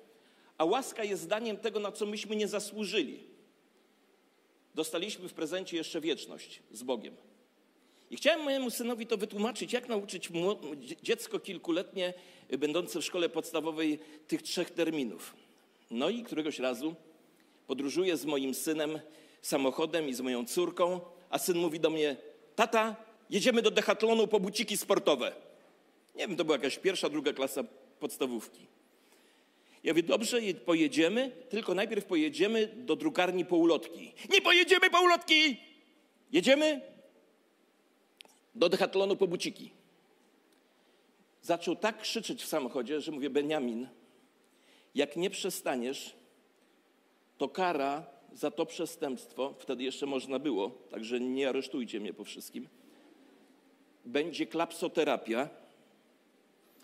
A 0.57 0.65
łaska 0.65 1.03
jest 1.03 1.23
zdaniem 1.23 1.57
tego, 1.57 1.79
na 1.79 1.91
co 1.91 2.05
myśmy 2.05 2.35
nie 2.35 2.47
zasłużyli. 2.47 3.19
Dostaliśmy 4.75 5.29
w 5.29 5.33
prezencie 5.33 5.77
jeszcze 5.77 6.01
wieczność 6.01 6.61
z 6.71 6.83
Bogiem. 6.83 7.15
I 8.11 8.17
chciałem 8.17 8.43
mojemu 8.43 8.69
synowi 8.69 9.07
to 9.07 9.17
wytłumaczyć, 9.17 9.73
jak 9.73 9.89
nauczyć 9.89 10.29
dziecko 11.03 11.39
kilkuletnie, 11.39 12.13
będące 12.59 12.99
w 12.99 13.05
szkole 13.05 13.29
podstawowej, 13.29 13.99
tych 14.27 14.41
trzech 14.41 14.71
terminów. 14.71 15.35
No 15.91 16.09
i 16.09 16.23
któregoś 16.23 16.59
razu 16.59 16.95
podróżuję 17.67 18.17
z 18.17 18.25
moim 18.25 18.53
synem 18.53 18.99
samochodem 19.41 20.09
i 20.09 20.13
z 20.13 20.21
moją 20.21 20.45
córką, 20.45 20.99
a 21.29 21.39
syn 21.39 21.57
mówi 21.57 21.79
do 21.79 21.89
mnie: 21.89 22.15
Tata, 22.55 22.95
jedziemy 23.29 23.61
do 23.61 23.71
dechatlonu 23.71 24.27
po 24.27 24.39
buciki 24.39 24.77
sportowe. 24.77 25.31
Nie 26.15 26.27
wiem, 26.27 26.35
to 26.35 26.45
była 26.45 26.57
jakaś 26.57 26.77
pierwsza, 26.77 27.09
druga 27.09 27.33
klasa 27.33 27.63
podstawówki. 27.99 28.67
Ja 29.83 29.93
mówię, 29.93 30.03
dobrze, 30.03 30.39
pojedziemy, 30.65 31.31
tylko 31.49 31.73
najpierw 31.73 32.05
pojedziemy 32.05 32.67
do 32.75 32.95
drukarni 32.95 33.45
po 33.45 33.57
ulotki. 33.57 34.13
Nie 34.29 34.41
pojedziemy 34.41 34.89
po 34.89 35.01
ulotki! 35.01 35.57
Jedziemy 36.31 36.81
do 38.55 38.69
dechatlonu 38.69 39.15
po 39.15 39.27
buciki. 39.27 39.71
Zaczął 41.41 41.75
tak 41.75 42.01
krzyczeć 42.01 42.43
w 42.43 42.47
samochodzie, 42.47 43.01
że 43.01 43.11
mówię, 43.11 43.29
Beniamin, 43.29 43.87
jak 44.95 45.15
nie 45.15 45.29
przestaniesz, 45.29 46.15
to 47.37 47.49
kara 47.49 48.05
za 48.33 48.51
to 48.51 48.65
przestępstwo, 48.65 49.53
wtedy 49.59 49.83
jeszcze 49.83 50.05
można 50.05 50.39
było, 50.39 50.69
także 50.69 51.19
nie 51.19 51.49
aresztujcie 51.49 51.99
mnie 51.99 52.13
po 52.13 52.23
wszystkim, 52.23 52.67
będzie 54.05 54.45
klapsoterapia 54.45 55.49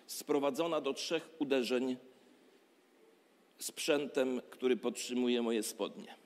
sprowadzona 0.08 0.82
do 0.82 0.94
trzech 0.94 1.30
uderzeń 1.40 1.98
sprzętem, 3.60 4.42
który 4.50 4.78
podtrzymuje 4.78 5.42
moje 5.42 5.64
spodnie. 5.64 6.21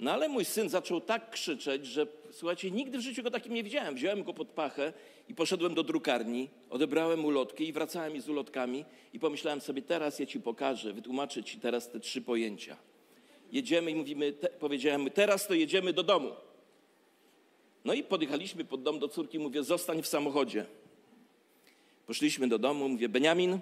No 0.00 0.12
ale 0.12 0.28
mój 0.28 0.44
syn 0.44 0.68
zaczął 0.68 1.00
tak 1.00 1.30
krzyczeć, 1.30 1.86
że 1.86 2.06
słuchajcie, 2.30 2.70
nigdy 2.70 2.98
w 2.98 3.00
życiu 3.00 3.22
go 3.22 3.30
takim 3.30 3.54
nie 3.54 3.62
widziałem. 3.62 3.94
Wziąłem 3.94 4.24
go 4.24 4.34
pod 4.34 4.48
pachę 4.48 4.92
i 5.28 5.34
poszedłem 5.34 5.74
do 5.74 5.82
drukarni, 5.82 6.48
odebrałem 6.70 7.24
ulotki 7.24 7.68
i 7.68 7.72
wracałem 7.72 8.20
z 8.20 8.28
ulotkami 8.28 8.84
i 9.12 9.20
pomyślałem 9.20 9.60
sobie, 9.60 9.82
teraz 9.82 10.18
ja 10.18 10.26
ci 10.26 10.40
pokażę, 10.40 10.92
wytłumaczę 10.92 11.44
ci 11.44 11.58
teraz 11.58 11.90
te 11.90 12.00
trzy 12.00 12.22
pojęcia. 12.22 12.76
Jedziemy 13.52 13.90
i 13.90 13.94
mówimy, 13.94 14.32
te, 14.32 14.48
powiedziałem, 14.48 15.10
teraz 15.10 15.46
to 15.46 15.54
jedziemy 15.54 15.92
do 15.92 16.02
domu. 16.02 16.30
No 17.84 17.94
i 17.94 18.02
podjechaliśmy 18.02 18.64
pod 18.64 18.82
dom 18.82 18.98
do 18.98 19.08
córki, 19.08 19.38
mówię, 19.38 19.62
zostań 19.62 20.02
w 20.02 20.06
samochodzie. 20.06 20.66
Poszliśmy 22.06 22.48
do 22.48 22.58
domu, 22.58 22.88
mówię, 22.88 23.08
Beniamin, 23.08 23.58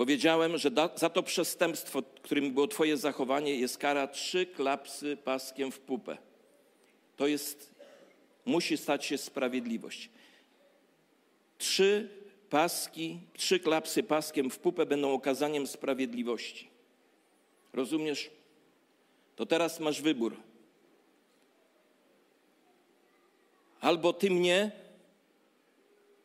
Powiedziałem, 0.00 0.58
że 0.58 0.70
da, 0.70 0.90
za 0.94 1.10
to 1.10 1.22
przestępstwo, 1.22 2.02
którym 2.22 2.54
było 2.54 2.66
Twoje 2.66 2.96
zachowanie, 2.96 3.54
jest 3.54 3.78
kara 3.78 4.06
trzy 4.06 4.46
klapsy 4.46 5.16
paskiem 5.16 5.72
w 5.72 5.80
pupę. 5.80 6.18
To 7.16 7.26
jest, 7.26 7.74
musi 8.44 8.76
stać 8.76 9.04
się 9.04 9.18
sprawiedliwość. 9.18 10.10
Trzy 11.58 12.08
paski, 12.50 13.18
trzy 13.32 13.60
klapsy 13.60 14.02
paskiem 14.02 14.50
w 14.50 14.58
pupę 14.58 14.86
będą 14.86 15.12
okazaniem 15.12 15.66
sprawiedliwości. 15.66 16.68
Rozumiesz? 17.72 18.30
To 19.36 19.46
teraz 19.46 19.80
masz 19.80 20.02
wybór. 20.02 20.36
Albo 23.80 24.12
ty 24.12 24.30
mnie, 24.30 24.70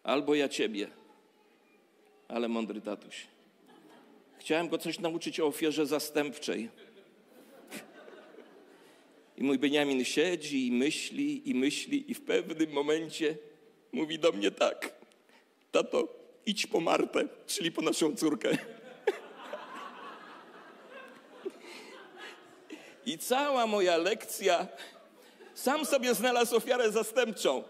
albo 0.03 0.35
ja 0.35 0.49
ciebie. 0.49 0.87
Ale 2.27 2.47
mądry 2.47 2.81
tatuś. 2.81 3.34
Chciałem 4.45 4.69
go 4.69 4.77
coś 4.77 4.99
nauczyć 4.99 5.39
o 5.39 5.45
ofierze 5.45 5.85
zastępczej. 5.85 6.69
I 9.37 9.43
mój 9.43 9.59
Beniamin 9.59 10.05
siedzi 10.05 10.67
i 10.67 10.71
myśli, 10.71 11.49
i 11.49 11.55
myśli, 11.55 12.11
i 12.11 12.13
w 12.13 12.21
pewnym 12.21 12.71
momencie 12.71 13.37
mówi 13.91 14.19
do 14.19 14.31
mnie 14.31 14.51
tak: 14.51 14.93
Tato, 15.71 16.07
idź 16.45 16.67
po 16.67 16.79
Martę, 16.79 17.27
czyli 17.47 17.71
po 17.71 17.81
naszą 17.81 18.15
córkę. 18.15 18.57
I 23.05 23.17
cała 23.17 23.67
moja 23.67 23.97
lekcja, 23.97 24.67
sam 25.53 25.85
sobie 25.85 26.13
znalazł 26.13 26.55
ofiarę 26.55 26.91
zastępczą. 26.91 27.63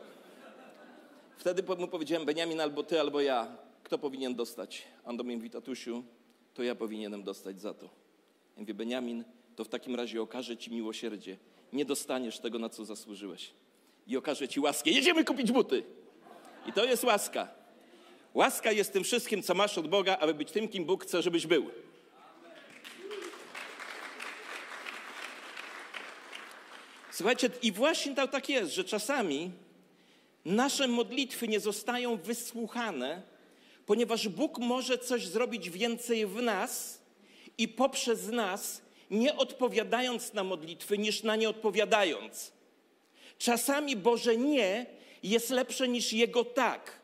Wtedy 1.38 1.64
mu 1.78 1.88
powiedziałem, 1.88 2.26
Beniamin, 2.26 2.62
albo 2.62 2.84
ty, 2.84 3.00
albo 3.00 3.22
ja. 3.22 3.58
Kto 3.84 3.98
powinien 3.98 4.36
dostać? 4.36 4.84
On 5.06 5.18
do 5.18 5.24
mnie 5.24 5.36
mówi, 5.36 5.50
tatusiu, 5.50 6.04
to 6.56 6.64
ja 6.64 6.76
powinienem 6.76 7.24
dostać 7.24 7.62
za 7.62 7.74
to. 7.74 7.86
Ja 8.56 8.62
mówię, 8.62 8.74
Beniamin, 8.74 9.24
to 9.56 9.64
w 9.64 9.70
takim 9.70 9.96
razie 9.96 10.22
okaże 10.22 10.58
ci 10.58 10.72
miłosierdzie. 10.72 11.38
Nie 11.74 11.86
dostaniesz 11.86 12.40
tego, 12.40 12.60
na 12.60 12.70
co 12.70 12.86
zasłużyłeś. 12.86 13.52
I 14.08 14.18
okaże 14.18 14.48
ci 14.48 14.60
łaskę. 14.60 14.90
Jedziemy 14.90 15.26
kupić 15.26 15.52
buty. 15.52 15.84
I 16.68 16.74
to 16.74 16.86
jest 16.86 17.04
łaska. 17.04 17.48
Łaska 18.34 18.72
jest 18.72 18.94
tym 18.94 19.04
wszystkim, 19.04 19.44
co 19.44 19.54
masz 19.54 19.78
od 19.78 19.88
Boga, 19.88 20.18
aby 20.18 20.34
być 20.34 20.52
tym, 20.52 20.68
kim 20.68 20.86
Bóg 20.86 21.04
chce, 21.04 21.22
żebyś 21.22 21.48
był. 21.48 21.70
Słuchajcie, 27.12 27.50
i 27.62 27.72
właśnie 27.72 28.16
to 28.16 28.28
tak 28.28 28.50
jest, 28.50 28.74
że 28.74 28.84
czasami 28.84 29.52
nasze 30.46 30.88
modlitwy 30.88 31.48
nie 31.48 31.60
zostają 31.60 32.18
wysłuchane, 32.18 33.22
ponieważ 33.86 34.28
Bóg 34.28 34.60
może 34.60 34.98
coś 34.98 35.28
zrobić 35.28 35.70
więcej 35.70 36.26
w 36.26 36.42
nas 36.42 37.02
i 37.58 37.68
poprzez 37.68 38.28
nas, 38.28 38.82
nie 39.12 39.36
odpowiadając 39.36 40.34
na 40.34 40.44
modlitwy, 40.44 40.98
niż 40.98 41.24
na 41.24 41.36
nie 41.36 41.50
odpowiadając. 41.50 42.52
Czasami 43.38 43.96
Boże 43.96 44.38
nie 44.38 44.86
jest 45.24 45.50
lepsze 45.50 45.88
niż 45.88 46.14
Jego 46.14 46.44
tak. 46.44 47.00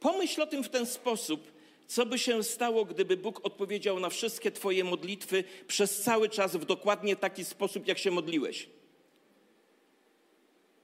Pomyśl 0.00 0.42
o 0.42 0.46
tym 0.46 0.64
w 0.64 0.68
ten 0.68 0.86
sposób, 0.86 1.52
co 1.86 2.06
by 2.06 2.18
się 2.18 2.42
stało, 2.42 2.84
gdyby 2.84 3.16
Bóg 3.16 3.46
odpowiedział 3.46 4.00
na 4.00 4.10
wszystkie 4.10 4.50
Twoje 4.50 4.84
modlitwy 4.84 5.44
przez 5.66 6.02
cały 6.02 6.28
czas 6.28 6.56
w 6.56 6.64
dokładnie 6.64 7.16
taki 7.16 7.44
sposób, 7.44 7.86
jak 7.86 7.98
się 7.98 8.10
modliłeś. 8.10 8.68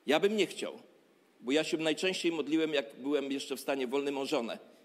Ja 0.07 0.21
bym 0.21 0.37
nie 0.37 0.47
chciał, 0.47 0.79
bo 1.41 1.53
ja 1.53 1.65
się 1.65 1.77
najczęściej 1.77 2.33
modliłem, 2.33 2.75
jak 2.75 2.97
byłem 2.97 3.33
jeszcze 3.33 3.57
w 3.57 3.61
stanie 3.61 3.87
wolnym 3.87 4.19
o 4.19 4.27
żonę 4.27 4.76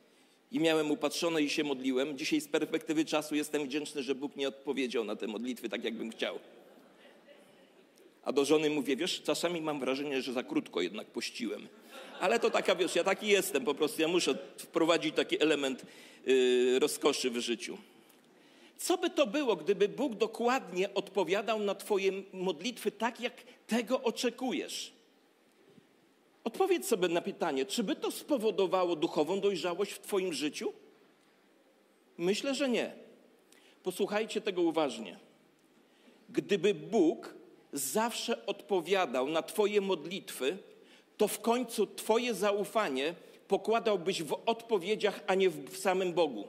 i 0.51 0.59
miałem 0.59 0.91
upatrzone 0.91 1.41
i 1.41 1.49
się 1.49 1.63
modliłem. 1.63 2.17
Dzisiaj 2.17 2.41
z 2.41 2.47
perspektywy 2.47 3.05
czasu 3.05 3.35
jestem 3.35 3.65
wdzięczny, 3.65 4.03
że 4.03 4.15
Bóg 4.15 4.35
nie 4.35 4.47
odpowiedział 4.47 5.03
na 5.03 5.15
te 5.15 5.27
modlitwy 5.27 5.69
tak, 5.69 5.83
jakbym 5.83 6.11
chciał. 6.11 6.39
A 8.23 8.31
do 8.31 8.45
żony 8.45 8.69
mówię, 8.69 8.95
wiesz, 8.95 9.21
czasami 9.21 9.61
mam 9.61 9.79
wrażenie, 9.79 10.21
że 10.21 10.33
za 10.33 10.43
krótko 10.43 10.81
jednak 10.81 11.07
pościłem. 11.07 11.67
Ale 12.19 12.39
to 12.39 12.49
taka, 12.49 12.75
wiesz, 12.75 12.95
ja 12.95 13.03
taki 13.03 13.27
jestem 13.27 13.65
po 13.65 13.75
prostu, 13.75 14.01
ja 14.01 14.07
muszę 14.07 14.37
wprowadzić 14.57 15.15
taki 15.15 15.41
element 15.41 15.85
yy, 16.25 16.79
rozkoszy 16.79 17.29
w 17.29 17.37
życiu. 17.37 17.77
Co 18.77 18.97
by 18.97 19.09
to 19.09 19.27
było, 19.27 19.55
gdyby 19.55 19.89
Bóg 19.89 20.15
dokładnie 20.15 20.93
odpowiadał 20.93 21.59
na 21.59 21.75
Twoje 21.75 22.11
modlitwy 22.33 22.91
tak, 22.91 23.19
jak 23.19 23.33
tego 23.67 24.01
oczekujesz? 24.01 24.91
Odpowiedz 26.43 26.87
sobie 26.87 27.07
na 27.07 27.21
pytanie, 27.21 27.65
czy 27.65 27.83
by 27.83 27.95
to 27.95 28.11
spowodowało 28.11 28.95
duchową 28.95 29.39
dojrzałość 29.39 29.91
w 29.91 29.99
Twoim 29.99 30.33
życiu? 30.33 30.73
Myślę, 32.17 32.55
że 32.55 32.69
nie. 32.69 32.93
Posłuchajcie 33.83 34.41
tego 34.41 34.61
uważnie. 34.61 35.19
Gdyby 36.29 36.73
Bóg 36.73 37.33
zawsze 37.73 38.45
odpowiadał 38.45 39.29
na 39.29 39.41
Twoje 39.41 39.81
modlitwy, 39.81 40.57
to 41.17 41.27
w 41.27 41.39
końcu 41.39 41.87
Twoje 41.87 42.33
zaufanie 42.33 43.15
pokładałbyś 43.47 44.23
w 44.23 44.37
odpowiedziach, 44.45 45.23
a 45.27 45.35
nie 45.35 45.49
w 45.49 45.77
samym 45.77 46.13
Bogu. 46.13 46.47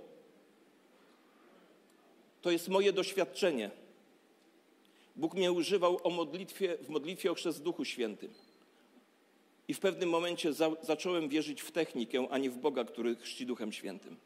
To 2.43 2.51
jest 2.51 2.69
moje 2.69 2.93
doświadczenie. 2.93 3.71
Bóg 5.17 5.35
mnie 5.35 5.53
używał 5.53 5.99
o 6.03 6.11
modlitwie, 6.11 6.79
w 6.79 6.89
modlitwie 6.89 7.31
o 7.31 7.35
chrzest 7.35 7.63
Duchu 7.63 7.85
Świętym. 7.85 8.35
I 9.69 9.75
w 9.75 9.81
pewnym 9.81 10.09
momencie 10.09 10.53
za, 10.53 10.71
zacząłem 10.83 11.29
wierzyć 11.29 11.63
w 11.63 11.71
technikę, 11.71 12.27
a 12.31 12.39
nie 12.39 12.51
w 12.51 12.59
Boga, 12.59 12.85
który 12.85 13.17
chrzci 13.17 13.47
Duchem 13.47 13.73
Świętym. 13.73 14.17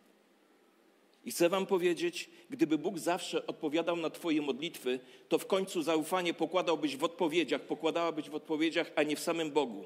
I 1.24 1.30
chcę 1.30 1.48
Wam 1.48 1.66
powiedzieć, 1.66 2.30
gdyby 2.50 2.78
Bóg 2.78 2.98
zawsze 2.98 3.46
odpowiadał 3.46 3.96
na 3.96 4.10
Twoje 4.10 4.42
modlitwy, 4.42 5.00
to 5.28 5.38
w 5.38 5.46
końcu 5.46 5.82
zaufanie 5.82 6.34
pokładałbyś 6.34 6.96
w 6.96 7.04
odpowiedziach, 7.04 7.60
pokładałabyś 7.60 8.30
w 8.30 8.34
odpowiedziach, 8.34 8.92
a 8.96 9.02
nie 9.02 9.16
w 9.16 9.20
samym 9.20 9.50
Bogu. 9.50 9.84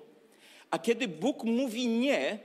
A 0.70 0.78
kiedy 0.78 1.08
Bóg 1.08 1.44
mówi 1.44 1.86
nie, 1.86 2.38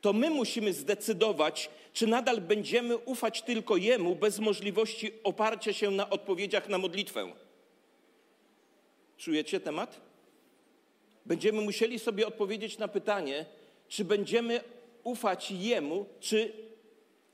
to 0.00 0.12
my 0.12 0.30
musimy 0.30 0.72
zdecydować, 0.72 1.70
czy 1.92 2.06
nadal 2.06 2.40
będziemy 2.40 2.98
ufać 2.98 3.42
tylko 3.42 3.76
Jemu 3.76 4.16
bez 4.16 4.38
możliwości 4.38 5.12
oparcia 5.24 5.72
się 5.72 5.90
na 5.90 6.10
odpowiedziach 6.10 6.68
na 6.68 6.78
modlitwę. 6.78 7.32
Czujecie 9.16 9.60
temat? 9.60 10.09
Będziemy 11.30 11.60
musieli 11.60 11.98
sobie 11.98 12.26
odpowiedzieć 12.26 12.78
na 12.78 12.88
pytanie, 12.88 13.46
czy 13.88 14.04
będziemy 14.04 14.60
ufać 15.04 15.50
Jemu, 15.50 16.06
czy 16.20 16.52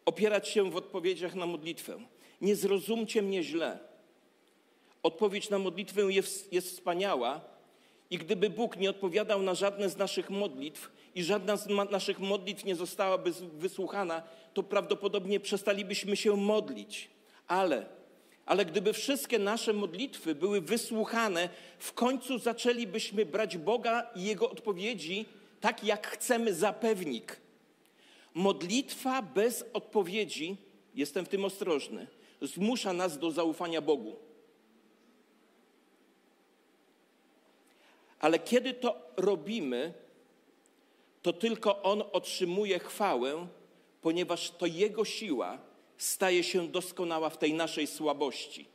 opierać 0.05 0.49
się 0.49 0.71
w 0.71 0.77
odpowiedziach 0.77 1.35
na 1.35 1.47
modlitwę. 1.47 1.99
Nie 2.41 2.57
zrozumcie 2.57 3.23
mnie 3.23 3.43
źle. 3.43 3.79
Odpowiedź 5.03 5.51
na 5.51 5.59
modlitwę 5.59 6.03
jest, 6.03 6.53
jest 6.53 6.71
wspaniała 6.71 7.41
i 8.11 8.19
gdyby 8.19 8.51
Bóg 8.51 8.77
nie 8.77 8.91
odpowiadał 8.91 9.43
na 9.43 9.55
żadne 9.55 9.89
z 9.89 9.97
naszych 9.97 10.31
modlitw 10.31 10.91
i 11.15 11.25
żadna 11.25 11.57
z 11.57 11.67
naszych 11.91 12.19
modlitw 12.19 12.65
nie 12.65 12.75
zostałaby 12.75 13.33
wysłuchana, 13.53 14.23
to 14.55 14.63
prawdopodobnie 14.63 15.41
przestalibyśmy 15.41 16.17
się 16.17 16.37
modlić. 16.37 17.11
Ale, 17.47 17.87
ale 18.47 18.65
gdyby 18.65 18.93
wszystkie 18.93 19.39
nasze 19.39 19.73
modlitwy 19.73 20.35
były 20.35 20.61
wysłuchane, 20.61 21.49
w 21.79 21.93
końcu 21.93 22.39
zaczęlibyśmy 22.39 23.27
brać 23.27 23.57
Boga 23.57 24.11
i 24.15 24.25
Jego 24.25 24.51
odpowiedzi 24.51 25.27
tak, 25.61 25.85
jak 25.85 26.07
chcemy 26.07 26.55
za 26.55 26.73
pewnik. 26.73 27.41
Modlitwa 28.35 29.23
bez 29.23 29.65
odpowiedzi, 29.73 30.57
jestem 30.95 31.25
w 31.25 31.29
tym 31.29 31.45
ostrożny, 31.45 32.07
zmusza 32.43 32.93
nas 32.93 33.19
do 33.19 33.31
zaufania 33.31 33.81
Bogu. 33.81 34.17
Ale 38.21 38.39
kiedy 38.39 38.75
to 38.75 38.97
robimy, 39.17 39.93
to 41.23 41.33
tylko 41.33 41.83
On 41.83 42.03
otrzymuje 42.13 42.79
chwałę, 42.79 43.47
ponieważ 44.03 44.51
to 44.51 44.67
Jego 44.67 45.05
siła 45.05 45.59
staje 45.97 46.45
się 46.45 46.69
doskonała 46.69 47.31
w 47.31 47.39
tej 47.39 47.55
naszej 47.55 47.87
słabości. 47.87 48.67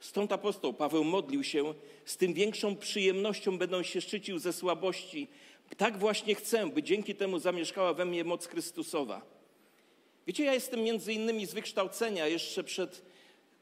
Stąd 0.00 0.32
apostoł 0.32 0.74
Paweł 0.74 1.04
modlił 1.04 1.44
się, 1.44 1.74
z 2.04 2.16
tym 2.16 2.34
większą 2.34 2.76
przyjemnością 2.76 3.58
będą 3.58 3.82
się 3.82 4.00
szczycił 4.00 4.38
ze 4.38 4.52
słabości, 4.52 5.28
tak 5.76 5.98
właśnie 5.98 6.34
chcę, 6.34 6.66
by 6.66 6.82
dzięki 6.82 7.14
temu 7.14 7.38
zamieszkała 7.38 7.94
we 7.94 8.04
mnie 8.04 8.24
moc 8.24 8.46
Chrystusowa. 8.46 9.22
Wiecie, 10.26 10.44
ja 10.44 10.54
jestem 10.54 10.82
między 10.82 11.12
innymi 11.12 11.46
z 11.46 11.54
wykształcenia, 11.54 12.26
jeszcze 12.26 12.64
przed 12.64 13.02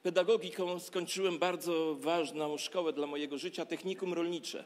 pedagogiką 0.03 0.79
skończyłem 0.81 1.39
bardzo 1.39 1.95
ważną 1.95 2.59
szkołę 2.59 2.93
dla 2.93 3.07
mojego 3.07 3.39
życia, 3.39 3.67
technikum 3.67 4.15
rolnicze. 4.15 4.65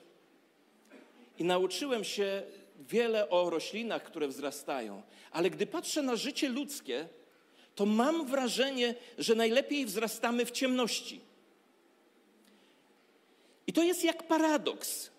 I 1.38 1.44
nauczyłem 1.44 2.04
się 2.04 2.42
wiele 2.78 3.28
o 3.30 3.50
roślinach, 3.50 4.02
które 4.02 4.28
wzrastają, 4.28 5.02
ale 5.30 5.50
gdy 5.50 5.66
patrzę 5.66 6.02
na 6.02 6.16
życie 6.16 6.48
ludzkie, 6.48 7.08
to 7.74 7.86
mam 7.86 8.26
wrażenie, 8.26 8.94
że 9.18 9.34
najlepiej 9.34 9.86
wzrastamy 9.86 10.46
w 10.46 10.50
ciemności. 10.50 11.20
I 13.66 13.72
to 13.72 13.82
jest 13.82 14.04
jak 14.04 14.28
paradoks 14.28 15.12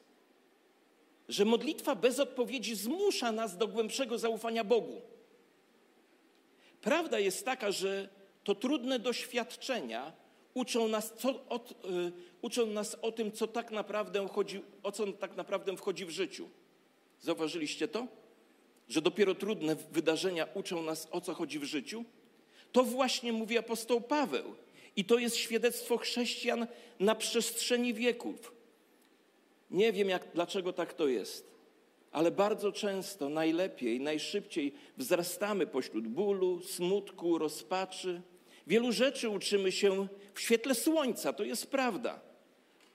że 1.30 1.46
modlitwa 1.46 1.96
bez 1.96 2.20
odpowiedzi 2.20 2.76
zmusza 2.76 3.32
nas 3.32 3.58
do 3.58 3.68
głębszego 3.68 4.18
zaufania 4.18 4.64
Bogu. 4.64 5.02
Prawda 6.82 7.20
jest 7.20 7.46
taka, 7.46 7.72
że 7.72 8.10
to 8.44 8.56
trudne 8.56 9.00
doświadczenia 9.00 10.14
uczą 10.54 10.88
nas, 10.88 11.14
co, 11.18 11.30
o, 11.30 11.56
y, 11.56 12.12
uczą 12.42 12.66
nas 12.66 12.98
o 13.02 13.12
tym, 13.12 13.32
co 13.32 13.48
tak 13.48 13.72
naprawdę 13.72 14.28
chodzi, 14.28 14.62
o 14.84 14.92
co 14.92 15.14
tak 15.14 15.36
naprawdę 15.36 15.78
wchodzi 15.78 16.06
w 16.06 16.10
życiu. 16.10 16.50
Zauważyliście 17.22 17.88
to? 17.88 18.08
Że 18.90 19.02
dopiero 19.02 19.36
trudne 19.36 19.76
wydarzenia 19.76 20.48
uczą 20.54 20.84
nas, 20.84 21.08
o 21.12 21.22
co 21.22 21.34
chodzi 21.34 21.60
w 21.60 21.64
życiu? 21.64 22.06
To 22.74 22.84
właśnie 22.84 23.34
mówi 23.34 23.58
apostoł 23.58 24.02
Paweł. 24.02 24.56
I 24.96 25.06
to 25.06 25.18
jest 25.18 25.36
świadectwo 25.36 25.98
chrześcijan 25.98 26.68
na 27.00 27.16
przestrzeni 27.16 27.94
wieków. 27.94 28.54
Nie 29.72 29.94
wiem, 29.94 30.10
jak, 30.10 30.28
dlaczego 30.34 30.74
tak 30.74 30.94
to 30.94 31.08
jest, 31.08 31.52
ale 32.12 32.32
bardzo 32.32 32.72
często, 32.72 33.30
najlepiej, 33.30 34.00
najszybciej 34.00 34.74
wzrastamy 34.98 35.68
pośród 35.68 36.08
bólu, 36.08 36.62
smutku, 36.62 37.38
rozpaczy. 37.38 38.22
Wielu 38.68 38.92
rzeczy 38.92 39.30
uczymy 39.30 39.72
się 39.72 40.08
w 40.34 40.42
świetle 40.42 40.76
słońca, 40.76 41.34
to 41.34 41.44
jest 41.44 41.72
prawda. 41.72 42.22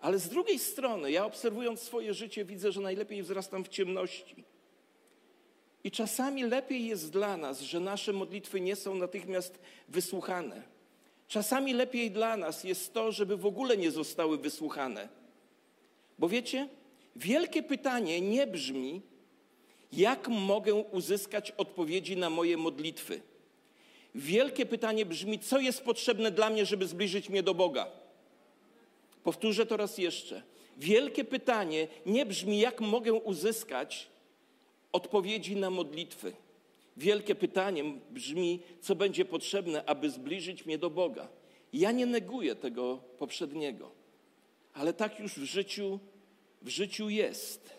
Ale 0.01 0.19
z 0.19 0.29
drugiej 0.29 0.59
strony, 0.59 1.11
ja 1.13 1.27
obserwując 1.27 1.81
swoje 1.81 2.15
życie, 2.15 2.45
widzę, 2.45 2.73
że 2.73 2.81
najlepiej 2.81 3.23
wzrastam 3.23 3.65
w 3.65 3.69
ciemności. 3.69 4.45
I 5.85 5.91
czasami 5.91 6.43
lepiej 6.43 6.87
jest 6.87 7.11
dla 7.11 7.37
nas, 7.37 7.61
że 7.61 7.81
nasze 7.81 8.13
modlitwy 8.13 8.61
nie 8.61 8.77
są 8.77 8.95
natychmiast 8.95 9.59
wysłuchane. 9.89 10.63
Czasami 11.29 11.75
lepiej 11.75 12.11
dla 12.11 12.37
nas 12.37 12.65
jest 12.65 12.95
to, 12.95 13.13
żeby 13.13 13.37
w 13.37 13.47
ogóle 13.47 13.77
nie 13.77 13.91
zostały 13.91 14.39
wysłuchane. 14.39 15.09
Bo 16.19 16.29
wiecie, 16.29 16.69
wielkie 17.17 17.63
pytanie 17.63 18.21
nie 18.21 18.47
brzmi, 18.47 19.03
jak 19.93 20.29
mogę 20.29 20.75
uzyskać 20.75 21.51
odpowiedzi 21.51 22.17
na 22.17 22.31
moje 22.31 22.57
modlitwy. 22.57 23.21
Wielkie 24.15 24.67
pytanie 24.67 25.07
brzmi, 25.07 25.39
co 25.39 25.61
jest 25.61 25.85
potrzebne 25.85 26.31
dla 26.31 26.51
mnie, 26.51 26.67
żeby 26.67 26.87
zbliżyć 26.87 27.29
mnie 27.29 27.43
do 27.43 27.55
Boga. 27.55 27.87
Powtórzę 29.25 29.67
to 29.67 29.77
raz 29.77 29.99
jeszcze. 29.99 30.43
Wielkie 30.77 31.25
pytanie 31.25 31.89
nie 32.07 32.27
brzmi, 32.27 32.61
jak 32.61 32.81
mogę 32.81 33.13
uzyskać 33.13 34.09
odpowiedzi 34.93 35.57
na 35.57 35.71
modlitwy. 35.71 36.33
Wielkie 36.97 37.35
pytanie 37.35 37.85
brzmi, 38.11 38.61
co 38.81 38.95
będzie 38.95 39.25
potrzebne, 39.25 39.85
aby 39.85 40.11
zbliżyć 40.11 40.67
mnie 40.67 40.79
do 40.79 40.91
Boga. 40.91 41.29
Ja 41.73 41.93
nie 41.93 42.07
neguję 42.07 42.55
tego 42.55 42.99
poprzedniego 43.19 43.99
ale 44.79 44.93
tak 44.93 45.21
już 45.21 45.33
w 45.33 45.45
życiu, 45.45 45.99
w 46.63 46.69
życiu 46.69 47.09
jest. 47.09 47.71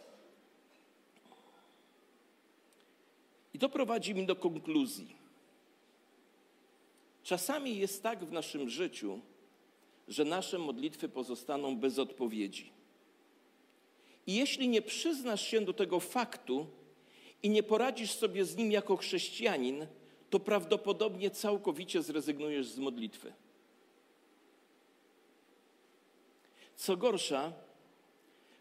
I 3.53 3.59
to 3.59 3.69
prowadzi 3.69 4.15
mi 4.15 4.25
do 4.25 4.35
konkluzji. 4.35 5.15
Czasami 7.23 7.77
jest 7.77 8.03
tak 8.03 8.25
w 8.25 8.31
naszym 8.31 8.69
życiu, 8.69 9.19
że 10.07 10.25
nasze 10.25 10.57
modlitwy 10.57 11.09
pozostaną 11.09 11.77
bez 11.77 11.99
odpowiedzi. 11.99 12.71
I 14.27 14.35
jeśli 14.35 14.67
nie 14.67 14.81
przyznasz 14.81 15.47
się 15.47 15.61
do 15.61 15.73
tego 15.73 15.99
faktu 15.99 16.67
i 17.43 17.49
nie 17.49 17.63
poradzisz 17.63 18.11
sobie 18.11 18.45
z 18.45 18.55
nim 18.55 18.71
jako 18.71 18.97
chrześcijanin, 18.97 19.87
to 20.29 20.39
prawdopodobnie 20.39 21.31
całkowicie 21.31 22.01
zrezygnujesz 22.01 22.67
z 22.67 22.79
modlitwy. 22.79 23.33
Co 26.75 26.97
gorsza, 26.97 27.53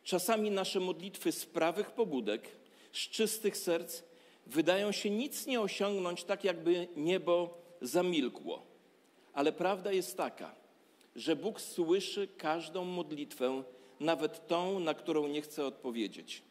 czasami 0.05 0.51
nasze 0.51 0.81
modlitwy 0.81 1.33
z 1.33 1.47
prawych 1.47 1.91
pobudek, 1.91 2.49
z 2.93 2.99
czystych 2.99 3.57
serc, 3.57 4.03
wydają 4.47 4.93
się 4.93 5.11
nic 5.11 5.47
nie 5.47 5.61
osiągnąć, 5.61 6.25
tak 6.25 6.45
jakby 6.45 6.89
niebo 6.97 7.59
zamilkło. 7.81 8.63
Ale 9.33 9.53
prawda 9.53 9.93
jest 9.93 10.17
taka, 10.17 10.55
że 11.17 11.37
Bóg 11.37 11.61
słyszy 11.61 12.29
każdą 12.37 12.85
modlitwę 12.85 13.63
nawet 14.01 14.47
tą, 14.47 14.81
na 14.81 14.95
którą 14.95 15.29
nie 15.29 15.43
chcę 15.43 15.67
odpowiedzieć. 15.67 16.43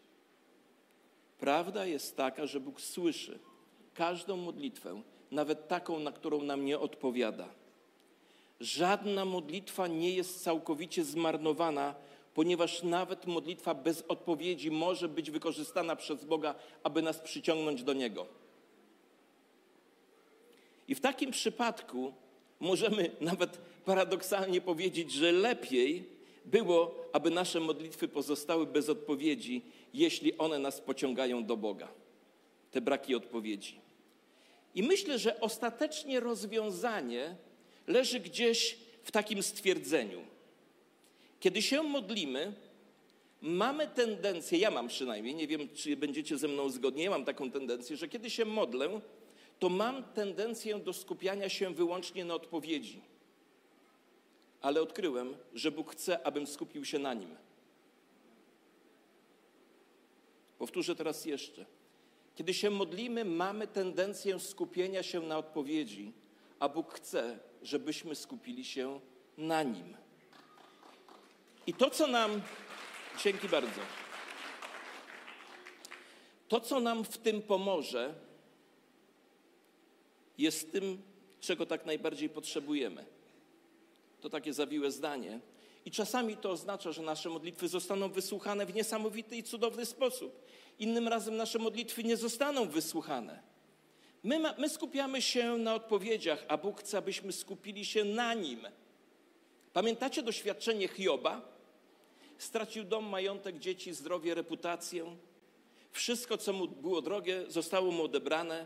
Prawda 1.40 1.86
jest 1.86 2.18
taka, 2.18 2.46
że 2.46 2.60
Bóg 2.60 2.82
słyszy 2.82 3.40
każdą 3.94 4.38
modlitwę, 4.38 5.02
nawet 5.32 5.68
taką, 5.68 6.00
na 6.00 6.12
którą 6.12 6.42
nam 6.42 6.66
nie 6.66 6.80
odpowiada. 6.80 7.48
Żadna 8.60 9.26
modlitwa 9.26 9.88
nie 9.88 10.12
jest 10.12 10.44
całkowicie 10.44 11.04
zmarnowana, 11.04 11.96
ponieważ 12.34 12.84
nawet 12.84 13.26
modlitwa 13.28 13.74
bez 13.74 14.04
odpowiedzi 14.08 14.72
może 14.72 15.10
być 15.10 15.32
wykorzystana 15.32 15.96
przez 15.96 16.26
Boga, 16.26 16.56
aby 16.84 17.02
nas 17.02 17.20
przyciągnąć 17.20 17.84
do 17.84 17.94
Niego. 17.94 18.26
I 20.88 20.96
w 20.96 21.02
takim 21.02 21.32
przypadku 21.32 22.14
możemy 22.60 23.12
nawet 23.22 23.58
paradoksalnie 23.86 24.62
powiedzieć, 24.62 25.12
że 25.12 25.32
lepiej 25.32 26.17
było, 26.52 26.96
aby 27.14 27.30
nasze 27.30 27.60
modlitwy 27.60 28.08
pozostały 28.08 28.66
bez 28.66 28.90
odpowiedzi, 28.90 29.62
jeśli 29.94 30.38
one 30.38 30.60
nas 30.60 30.82
pociągają 30.82 31.46
do 31.46 31.58
Boga. 31.58 31.88
Te 32.72 32.82
braki 32.82 33.16
odpowiedzi. 33.16 33.80
I 34.76 34.84
myślę, 34.84 35.20
że 35.20 35.40
ostatecznie 35.40 36.20
rozwiązanie 36.20 37.36
leży 37.88 38.20
gdzieś 38.20 38.78
w 39.04 39.12
takim 39.12 39.44
stwierdzeniu. 39.44 40.22
Kiedy 41.40 41.62
się 41.62 41.84
modlimy, 41.84 42.54
mamy 43.42 43.88
tendencję, 43.88 44.60
ja 44.60 44.72
mam 44.72 44.88
przynajmniej, 44.88 45.36
nie 45.36 45.48
wiem, 45.48 45.70
czy 45.76 45.98
będziecie 45.98 46.38
ze 46.38 46.48
mną 46.48 46.70
zgodni, 46.70 47.04
ja 47.04 47.10
mam 47.10 47.26
taką 47.26 47.52
tendencję, 47.52 47.98
że 47.98 48.08
kiedy 48.08 48.30
się 48.30 48.46
modlę, 48.46 49.02
to 49.60 49.70
mam 49.70 50.04
tendencję 50.04 50.80
do 50.80 50.94
skupiania 50.94 51.50
się 51.50 51.74
wyłącznie 51.74 52.26
na 52.26 52.36
odpowiedzi. 52.36 53.02
Ale 54.68 54.82
odkryłem, 54.82 55.38
że 55.54 55.72
Bóg 55.72 55.92
chce, 55.92 56.26
abym 56.28 56.48
skupił 56.48 56.86
się 56.86 57.00
na 57.00 57.14
nim. 57.14 57.36
Powtórzę 60.58 60.96
teraz 60.96 61.26
jeszcze. 61.26 61.66
Kiedy 62.36 62.54
się 62.54 62.70
modlimy, 62.70 63.26
mamy 63.26 63.68
tendencję 63.68 64.40
skupienia 64.40 65.04
się 65.04 65.22
na 65.22 65.38
odpowiedzi, 65.38 66.14
a 66.60 66.70
Bóg 66.70 66.94
chce, 66.94 67.40
żebyśmy 67.62 68.16
skupili 68.16 68.66
się 68.66 69.00
na 69.38 69.64
nim. 69.64 69.98
I 71.68 71.74
to, 71.74 71.90
co 71.90 72.08
nam. 72.08 72.42
Dzięki 73.24 73.50
bardzo. 73.50 73.82
To, 76.48 76.60
co 76.60 76.80
nam 76.80 77.04
w 77.04 77.18
tym 77.18 77.42
pomoże, 77.42 78.14
jest 80.38 80.72
tym, 80.72 81.02
czego 81.40 81.66
tak 81.66 81.86
najbardziej 81.86 82.30
potrzebujemy. 82.30 83.17
To 84.22 84.30
takie 84.30 84.54
zawiłe 84.54 84.92
zdanie. 84.92 85.40
I 85.86 85.92
czasami 85.92 86.38
to 86.38 86.52
oznacza, 86.52 86.92
że 86.92 87.02
nasze 87.02 87.30
modlitwy 87.30 87.68
zostaną 87.68 88.10
wysłuchane 88.10 88.66
w 88.66 88.74
niesamowity 88.74 89.36
i 89.38 89.44
cudowny 89.44 89.86
sposób. 89.86 90.46
Innym 90.80 91.08
razem 91.08 91.38
nasze 91.38 91.60
modlitwy 91.60 92.04
nie 92.04 92.18
zostaną 92.18 92.70
wysłuchane. 92.70 93.44
My, 94.24 94.40
ma, 94.40 94.54
my 94.58 94.70
skupiamy 94.70 95.22
się 95.22 95.58
na 95.58 95.76
odpowiedziach, 95.76 96.46
a 96.48 96.58
Bóg 96.58 96.80
chce, 96.80 96.98
abyśmy 96.98 97.32
skupili 97.32 97.86
się 97.86 98.04
na 98.04 98.34
Nim. 98.34 98.68
Pamiętacie 99.74 100.24
doświadczenie 100.24 100.88
Hioba? 100.88 101.42
Stracił 102.38 102.84
dom, 102.84 103.06
majątek, 103.06 103.60
dzieci, 103.60 103.94
zdrowie, 103.94 104.36
reputację. 104.36 105.16
Wszystko, 105.92 106.38
co 106.38 106.54
mu 106.54 106.68
było 106.68 107.02
drogie, 107.02 107.44
zostało 107.48 107.92
mu 107.92 108.04
odebrane. 108.04 108.66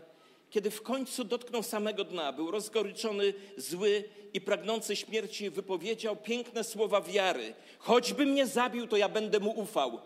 Kiedy 0.52 0.70
w 0.70 0.82
końcu 0.82 1.24
dotknął 1.24 1.62
samego 1.62 2.04
dna, 2.04 2.32
był 2.32 2.50
rozgoryczony, 2.50 3.34
zły 3.56 4.04
i 4.34 4.40
pragnący 4.40 4.96
śmierci, 4.96 5.50
wypowiedział 5.50 6.16
piękne 6.16 6.64
słowa 6.64 7.00
wiary: 7.00 7.54
Choćby 7.78 8.26
mnie 8.26 8.46
zabił, 8.46 8.86
to 8.86 8.96
ja 8.96 9.08
będę 9.08 9.40
mu 9.40 9.50
ufał. 9.50 10.00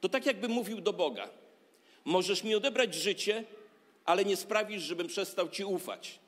To 0.00 0.08
tak, 0.08 0.26
jakby 0.26 0.48
mówił 0.48 0.80
do 0.80 0.92
Boga: 0.92 1.28
Możesz 2.04 2.44
mi 2.44 2.54
odebrać 2.54 2.94
życie, 2.94 3.44
ale 4.04 4.24
nie 4.24 4.36
sprawisz, 4.36 4.82
żebym 4.82 5.06
przestał 5.06 5.48
ci 5.48 5.64
ufać. 5.64 6.18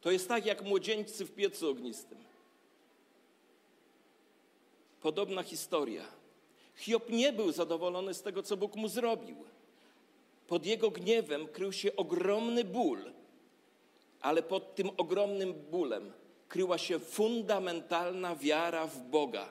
To 0.00 0.10
jest 0.10 0.28
tak, 0.28 0.46
jak 0.46 0.62
młodzieńcy 0.62 1.24
w 1.24 1.34
piecu 1.34 1.70
ognistym. 1.70 2.18
Podobna 5.00 5.42
historia. 5.42 6.04
Hiob 6.76 7.10
nie 7.10 7.32
był 7.32 7.52
zadowolony 7.52 8.14
z 8.14 8.22
tego, 8.22 8.42
co 8.42 8.56
Bóg 8.56 8.76
mu 8.76 8.88
zrobił. 8.88 9.56
Pod 10.46 10.66
jego 10.66 10.90
gniewem 10.90 11.48
krył 11.48 11.72
się 11.72 11.96
ogromny 11.96 12.64
ból, 12.64 13.12
ale 14.20 14.42
pod 14.42 14.74
tym 14.74 14.90
ogromnym 14.96 15.54
bólem 15.70 16.12
kryła 16.48 16.78
się 16.78 16.98
fundamentalna 16.98 18.36
wiara 18.36 18.86
w 18.86 18.98
Boga. 18.98 19.48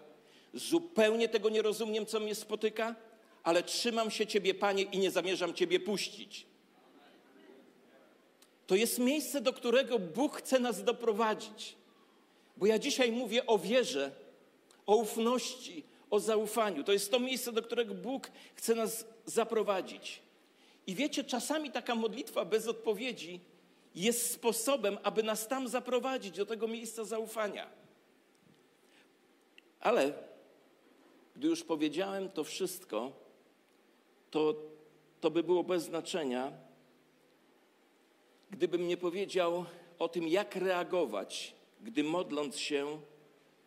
Zupełnie 0.53 1.29
tego 1.29 1.49
nie 1.49 1.61
rozumiem, 1.61 2.05
co 2.05 2.19
mnie 2.19 2.35
spotyka, 2.35 2.95
ale 3.43 3.63
trzymam 3.63 4.11
się 4.11 4.27
Ciebie, 4.27 4.53
Panie, 4.53 4.83
i 4.83 4.97
nie 4.97 5.11
zamierzam 5.11 5.53
Ciebie 5.53 5.79
puścić. 5.79 6.45
To 8.67 8.75
jest 8.75 8.99
miejsce, 8.99 9.41
do 9.41 9.53
którego 9.53 9.99
Bóg 9.99 10.37
chce 10.37 10.59
nas 10.59 10.83
doprowadzić. 10.83 11.75
Bo 12.57 12.65
ja 12.65 12.79
dzisiaj 12.79 13.11
mówię 13.11 13.45
o 13.45 13.57
wierze, 13.57 14.11
o 14.85 14.95
ufności, 14.95 15.83
o 16.09 16.19
zaufaniu. 16.19 16.83
To 16.83 16.93
jest 16.93 17.11
to 17.11 17.19
miejsce, 17.19 17.51
do 17.51 17.61
którego 17.61 17.93
Bóg 17.93 18.31
chce 18.55 18.75
nas 18.75 19.05
zaprowadzić. 19.25 20.24
I 20.87 20.95
wiecie, 20.95 21.23
czasami 21.23 21.71
taka 21.71 21.95
modlitwa 21.95 22.45
bez 22.45 22.67
odpowiedzi 22.67 23.39
jest 23.95 24.31
sposobem, 24.31 24.97
aby 25.03 25.23
nas 25.23 25.47
tam 25.47 25.67
zaprowadzić, 25.67 26.37
do 26.37 26.45
tego 26.45 26.67
miejsca 26.67 27.03
zaufania. 27.03 27.69
Ale 29.79 30.13
gdy 31.35 31.47
już 31.47 31.63
powiedziałem 31.63 32.29
to 32.29 32.43
wszystko, 32.43 33.11
to, 34.31 34.55
to 35.21 35.31
by 35.31 35.43
było 35.43 35.63
bez 35.63 35.83
znaczenia, 35.83 36.51
gdybym 38.51 38.87
nie 38.87 38.97
powiedział 38.97 39.65
o 39.99 40.07
tym, 40.07 40.27
jak 40.27 40.55
reagować, 40.55 41.55
gdy 41.81 42.03
modląc 42.03 42.57
się, 42.57 43.01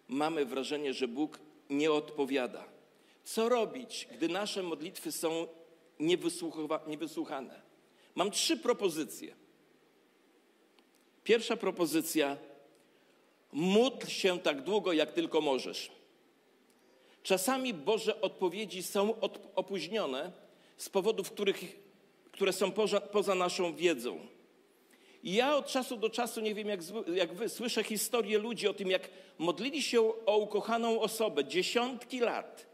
mamy 0.09 0.45
wrażenie, 0.45 0.95
że 0.95 1.09
Bóg 1.09 1.39
nie 1.71 1.93
odpowiada. 1.93 2.65
Co 3.25 3.49
robić, 3.49 4.09
gdy 4.13 4.29
nasze 4.29 4.63
modlitwy 4.63 5.13
są 5.13 5.47
niewysłuchane? 6.87 7.63
Mam 8.15 8.31
trzy 8.31 8.57
propozycje. 8.57 9.35
Pierwsza 11.25 11.57
propozycja: 11.57 12.37
módl 13.53 14.07
się 14.07 14.39
tak 14.39 14.63
długo, 14.63 14.93
jak 14.93 15.13
tylko 15.13 15.41
możesz. 15.41 15.91
Czasami 17.23 17.75
Boże 17.75 18.21
odpowiedzi 18.21 18.83
są 18.83 19.15
opóźnione 19.55 20.33
z 20.77 20.89
powodów, 20.89 21.31
których, 21.31 21.77
które 22.33 22.53
są 22.53 22.73
poza, 22.73 23.01
poza 23.01 23.35
naszą 23.35 23.75
wiedzą. 23.75 24.19
Ja 25.25 25.57
od 25.57 25.67
czasu 25.67 25.97
do 25.97 26.11
czasu, 26.11 26.41
nie 26.41 26.55
wiem 26.55 26.69
jak, 26.69 26.81
jak 27.15 27.35
wy, 27.35 27.49
słyszę 27.49 27.85
historie 27.85 28.39
ludzi 28.39 28.69
o 28.69 28.75
tym, 28.75 28.91
jak 28.91 29.11
modlili 29.39 29.83
się 29.83 30.27
o 30.27 30.37
ukochaną 30.37 31.01
osobę 31.01 31.45
dziesiątki 31.45 32.21
lat, 32.21 32.67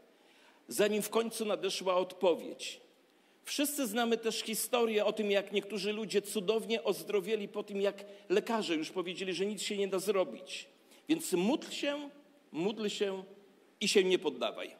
zanim 0.67 1.01
w 1.01 1.09
końcu 1.09 1.45
nadeszła 1.45 1.95
odpowiedź. 1.95 2.84
Wszyscy 3.45 3.87
znamy 3.87 4.17
też 4.17 4.41
historię 4.41 5.05
o 5.05 5.13
tym, 5.13 5.31
jak 5.31 5.51
niektórzy 5.51 5.93
ludzie 5.93 6.21
cudownie 6.21 6.83
ozdrowieli 6.83 7.47
po 7.47 7.63
tym, 7.63 7.81
jak 7.81 8.05
lekarze 8.29 8.75
już 8.75 8.89
powiedzieli, 8.89 9.33
że 9.33 9.45
nic 9.45 9.61
się 9.61 9.77
nie 9.77 9.87
da 9.87 9.99
zrobić. 9.99 10.67
Więc 11.09 11.33
módl 11.33 11.69
się, 11.69 12.09
módl 12.51 12.87
się 12.87 13.23
i 13.81 13.87
się 13.87 14.03
nie 14.03 14.19
poddawaj. 14.19 14.75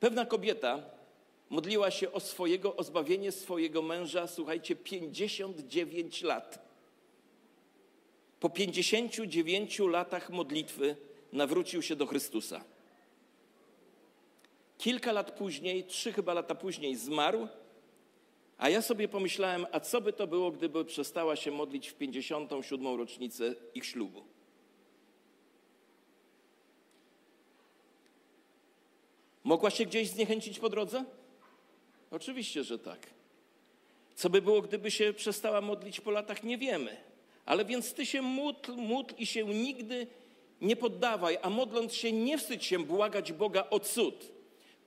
Pewna 0.00 0.26
kobieta 0.26 0.82
modliła 1.50 1.90
się 1.90 2.12
o 2.12 2.20
swojego, 2.20 2.76
o 2.76 2.82
zbawienie 2.82 3.32
swojego 3.32 3.82
męża, 3.82 4.26
słuchajcie, 4.26 4.76
59 4.76 6.22
lat. 6.22 6.70
Po 8.40 8.50
59 8.50 9.78
latach 9.78 10.30
modlitwy 10.30 10.96
nawrócił 11.32 11.82
się 11.82 11.96
do 11.96 12.06
Chrystusa. 12.06 12.64
Kilka 14.80 15.12
lat 15.12 15.30
później, 15.30 15.84
trzy 15.84 16.12
chyba 16.12 16.34
lata 16.34 16.54
później 16.54 16.96
zmarł, 16.96 17.48
a 18.58 18.68
ja 18.68 18.82
sobie 18.82 19.08
pomyślałem, 19.08 19.66
a 19.72 19.80
co 19.80 20.00
by 20.00 20.12
to 20.12 20.26
było, 20.26 20.50
gdyby 20.50 20.84
przestała 20.84 21.36
się 21.36 21.50
modlić 21.50 21.88
w 21.88 21.94
57. 21.94 22.96
rocznicę 22.96 23.54
ich 23.74 23.86
ślubu? 23.86 24.24
Mogła 29.44 29.70
się 29.70 29.84
gdzieś 29.84 30.08
zniechęcić 30.08 30.58
po 30.58 30.68
drodze? 30.68 31.04
Oczywiście, 32.10 32.64
że 32.64 32.78
tak. 32.78 33.06
Co 34.14 34.30
by 34.30 34.42
było, 34.42 34.62
gdyby 34.62 34.90
się 34.90 35.12
przestała 35.12 35.60
modlić 35.60 36.00
po 36.00 36.10
latach, 36.10 36.42
nie 36.42 36.58
wiemy. 36.58 36.96
Ale 37.46 37.64
więc 37.64 37.94
ty 37.94 38.06
się 38.06 38.22
módl, 38.22 38.72
módl 38.72 39.14
i 39.18 39.26
się 39.26 39.44
nigdy 39.44 40.06
nie 40.60 40.76
poddawaj, 40.76 41.38
a 41.42 41.50
modląc 41.50 41.94
się 41.94 42.12
nie 42.12 42.38
wstydź 42.38 42.64
się 42.64 42.78
błagać 42.78 43.32
Boga 43.32 43.66
o 43.70 43.80
cud. 43.80 44.39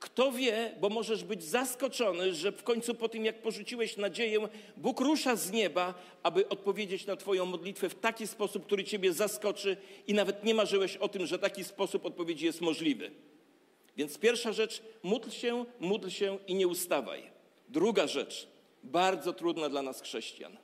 Kto 0.04 0.32
wie, 0.32 0.74
bo 0.80 0.88
możesz 0.88 1.24
być 1.24 1.44
zaskoczony, 1.44 2.34
że 2.34 2.52
w 2.52 2.62
końcu 2.62 2.94
po 2.94 3.08
tym, 3.08 3.24
jak 3.24 3.42
porzuciłeś 3.42 3.96
nadzieję, 3.96 4.48
Bóg 4.76 5.00
rusza 5.00 5.36
z 5.36 5.52
nieba, 5.52 5.94
aby 6.22 6.48
odpowiedzieć 6.48 7.06
na 7.06 7.16
Twoją 7.16 7.46
modlitwę 7.46 7.88
w 7.88 7.94
taki 7.94 8.26
sposób, 8.26 8.66
który 8.66 8.84
Ciebie 8.84 9.12
zaskoczy 9.12 9.76
i 10.06 10.14
nawet 10.14 10.44
nie 10.44 10.54
marzyłeś 10.54 10.96
o 10.96 11.08
tym, 11.08 11.26
że 11.26 11.38
taki 11.38 11.64
sposób 11.64 12.06
odpowiedzi 12.06 12.46
jest 12.46 12.60
możliwy. 12.60 13.10
Więc 13.96 14.18
pierwsza 14.18 14.52
rzecz, 14.52 14.82
módl 15.02 15.30
się, 15.30 15.64
módl 15.80 16.08
się 16.08 16.38
i 16.46 16.54
nie 16.54 16.68
ustawaj. 16.68 17.30
Druga 17.68 18.06
rzecz, 18.06 18.48
bardzo 18.82 19.32
trudna 19.32 19.68
dla 19.68 19.82
nas 19.82 20.02
chrześcijan, 20.02 20.56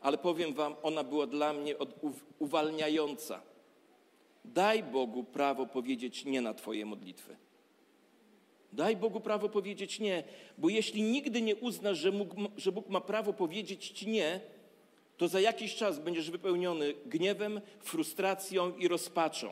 ale 0.00 0.18
powiem 0.18 0.54
Wam, 0.54 0.74
ona 0.82 1.04
była 1.04 1.26
dla 1.26 1.52
mnie 1.52 1.74
uwalniająca. 2.38 3.42
Daj 4.44 4.82
Bogu 4.82 5.24
prawo 5.24 5.66
powiedzieć 5.66 6.24
nie 6.24 6.40
na 6.40 6.54
Twoje 6.54 6.86
modlitwy. 6.86 7.36
Daj 8.74 8.96
Bogu 8.96 9.20
prawo 9.20 9.48
powiedzieć 9.48 10.00
nie, 10.00 10.24
bo 10.58 10.68
jeśli 10.68 11.02
nigdy 11.02 11.42
nie 11.42 11.56
uznasz, 11.56 11.98
że, 11.98 12.12
mógł, 12.12 12.36
że 12.56 12.72
Bóg 12.72 12.88
ma 12.88 13.00
prawo 13.00 13.32
powiedzieć 13.32 13.88
ci 13.88 14.08
nie, 14.08 14.40
to 15.16 15.28
za 15.28 15.40
jakiś 15.40 15.74
czas 15.74 15.98
będziesz 15.98 16.30
wypełniony 16.30 16.94
gniewem, 17.06 17.60
frustracją 17.80 18.76
i 18.76 18.88
rozpaczą. 18.88 19.48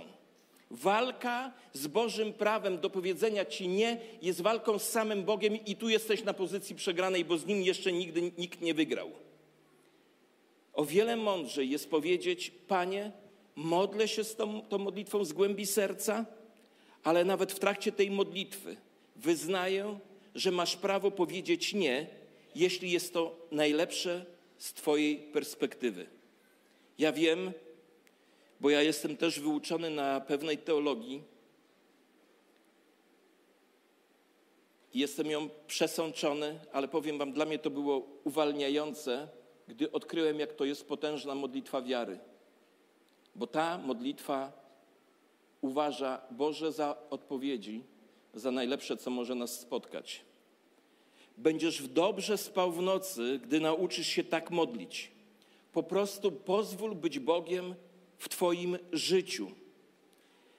Walka 0.71 1.53
z 1.73 1.87
Bożym 1.87 2.33
prawem 2.33 2.79
do 2.79 2.91
powiedzenia 2.91 3.45
ci 3.45 3.69
nie 3.69 4.01
jest 4.23 4.41
walką 4.41 4.79
z 4.79 4.89
samym 4.89 5.25
Bogiem 5.25 5.65
i 5.67 5.77
tu 5.77 5.89
jesteś 5.89 6.25
na 6.25 6.35
pozycji 6.35 6.77
przegranej, 6.77 7.25
bo 7.25 7.39
z 7.39 7.47
nim 7.47 7.63
jeszcze 7.63 7.93
nigdy 7.93 8.33
nikt 8.39 8.61
nie 8.61 8.75
wygrał. 8.75 9.11
O 10.73 10.85
wiele 10.85 11.17
mądrzej 11.17 11.71
jest 11.71 11.91
powiedzieć: 11.91 12.51
Panie, 12.69 13.13
modlę 13.57 14.09
się 14.09 14.25
z 14.25 14.37
tą, 14.37 14.61
tą 14.61 14.79
modlitwą 14.79 15.25
z 15.25 15.33
głębi 15.33 15.67
serca, 15.67 16.27
ale 17.05 17.25
nawet 17.25 17.53
w 17.53 17.59
trakcie 17.59 17.93
tej 17.93 18.11
modlitwy 18.11 18.77
wyznaję, 19.17 19.99
że 20.35 20.51
masz 20.51 20.77
prawo 20.77 21.11
powiedzieć 21.11 21.75
nie, 21.75 22.07
jeśli 22.55 22.91
jest 22.91 23.13
to 23.13 23.37
najlepsze 23.51 24.27
z 24.59 24.73
Twojej 24.73 25.17
perspektywy. 25.17 26.07
Ja 26.99 27.13
wiem, 27.13 27.53
bo 28.61 28.71
ja 28.71 28.83
jestem 28.83 29.17
też 29.17 29.41
wyuczony 29.41 29.91
na 29.91 30.21
pewnej 30.21 30.59
teologii. 30.59 31.23
Jestem 34.95 35.27
ją 35.27 35.49
przesączony, 35.67 36.61
ale 36.73 36.89
powiem 36.89 37.19
Wam, 37.19 37.33
dla 37.33 37.45
mnie 37.45 37.59
to 37.59 37.71
było 37.71 38.07
uwalniające, 38.25 39.29
gdy 39.69 39.93
odkryłem, 39.93 40.41
jak 40.41 40.53
to 40.53 40.65
jest 40.65 40.89
potężna 40.89 41.35
modlitwa 41.35 41.83
wiary. 41.83 42.19
Bo 43.35 43.47
ta 43.47 43.79
modlitwa 43.79 44.53
uważa 45.61 46.23
Boże 46.31 46.73
za 46.73 46.97
odpowiedzi 47.11 47.85
za 48.35 48.51
najlepsze, 48.51 48.97
co 48.97 49.11
może 49.11 49.35
nas 49.35 49.61
spotkać. 49.61 50.21
Będziesz 51.39 51.83
w 51.83 51.89
dobrze 51.89 52.39
spał 52.39 52.73
w 52.73 52.83
nocy, 52.83 53.41
gdy 53.43 53.61
nauczysz 53.61 54.07
się 54.07 54.25
tak 54.25 54.51
modlić. 54.51 55.11
Po 55.73 55.83
prostu 55.83 56.33
pozwól 56.33 56.95
być 56.95 57.19
Bogiem 57.19 57.75
w 58.19 58.29
Twoim 58.29 58.79
życiu. 58.93 59.51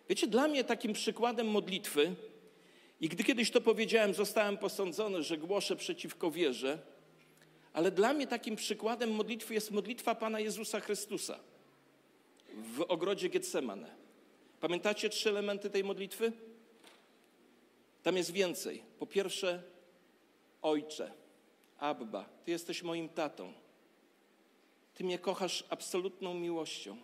Wiecie, 0.09 0.27
dla 0.27 0.47
mnie 0.47 0.63
takim 0.63 0.93
przykładem 0.93 1.47
modlitwy, 1.47 2.15
i 3.01 3.09
gdy 3.09 3.23
kiedyś 3.23 3.51
to 3.51 3.61
powiedziałem, 3.61 4.13
zostałem 4.13 4.57
posądzony, 4.57 5.23
że 5.23 5.37
głoszę 5.37 5.75
przeciwko 5.75 6.31
wierze, 6.31 6.79
ale 7.73 7.91
dla 7.91 8.13
mnie 8.13 8.27
takim 8.27 8.55
przykładem 8.55 9.11
modlitwy 9.11 9.53
jest 9.53 9.71
modlitwa 9.71 10.15
Pana 10.15 10.39
Jezusa 10.39 10.79
Chrystusa 10.79 11.39
w 12.75 12.81
ogrodzie 12.81 13.29
Getsemane. 13.29 13.95
Pamiętacie 14.59 15.09
trzy 15.09 15.29
elementy 15.29 15.69
tej 15.69 15.83
modlitwy? 15.83 16.31
Tam 18.03 18.17
jest 18.17 18.31
więcej. 18.31 18.83
Po 18.99 19.07
pierwsze, 19.07 19.63
Ojcze, 20.61 21.11
Abba, 21.77 22.29
Ty 22.45 22.51
jesteś 22.51 22.83
moim 22.83 23.09
tatą. 23.09 23.53
Ty 24.93 25.03
mnie 25.03 25.19
kochasz 25.19 25.63
absolutną 25.69 26.33
miłością. 26.33 26.97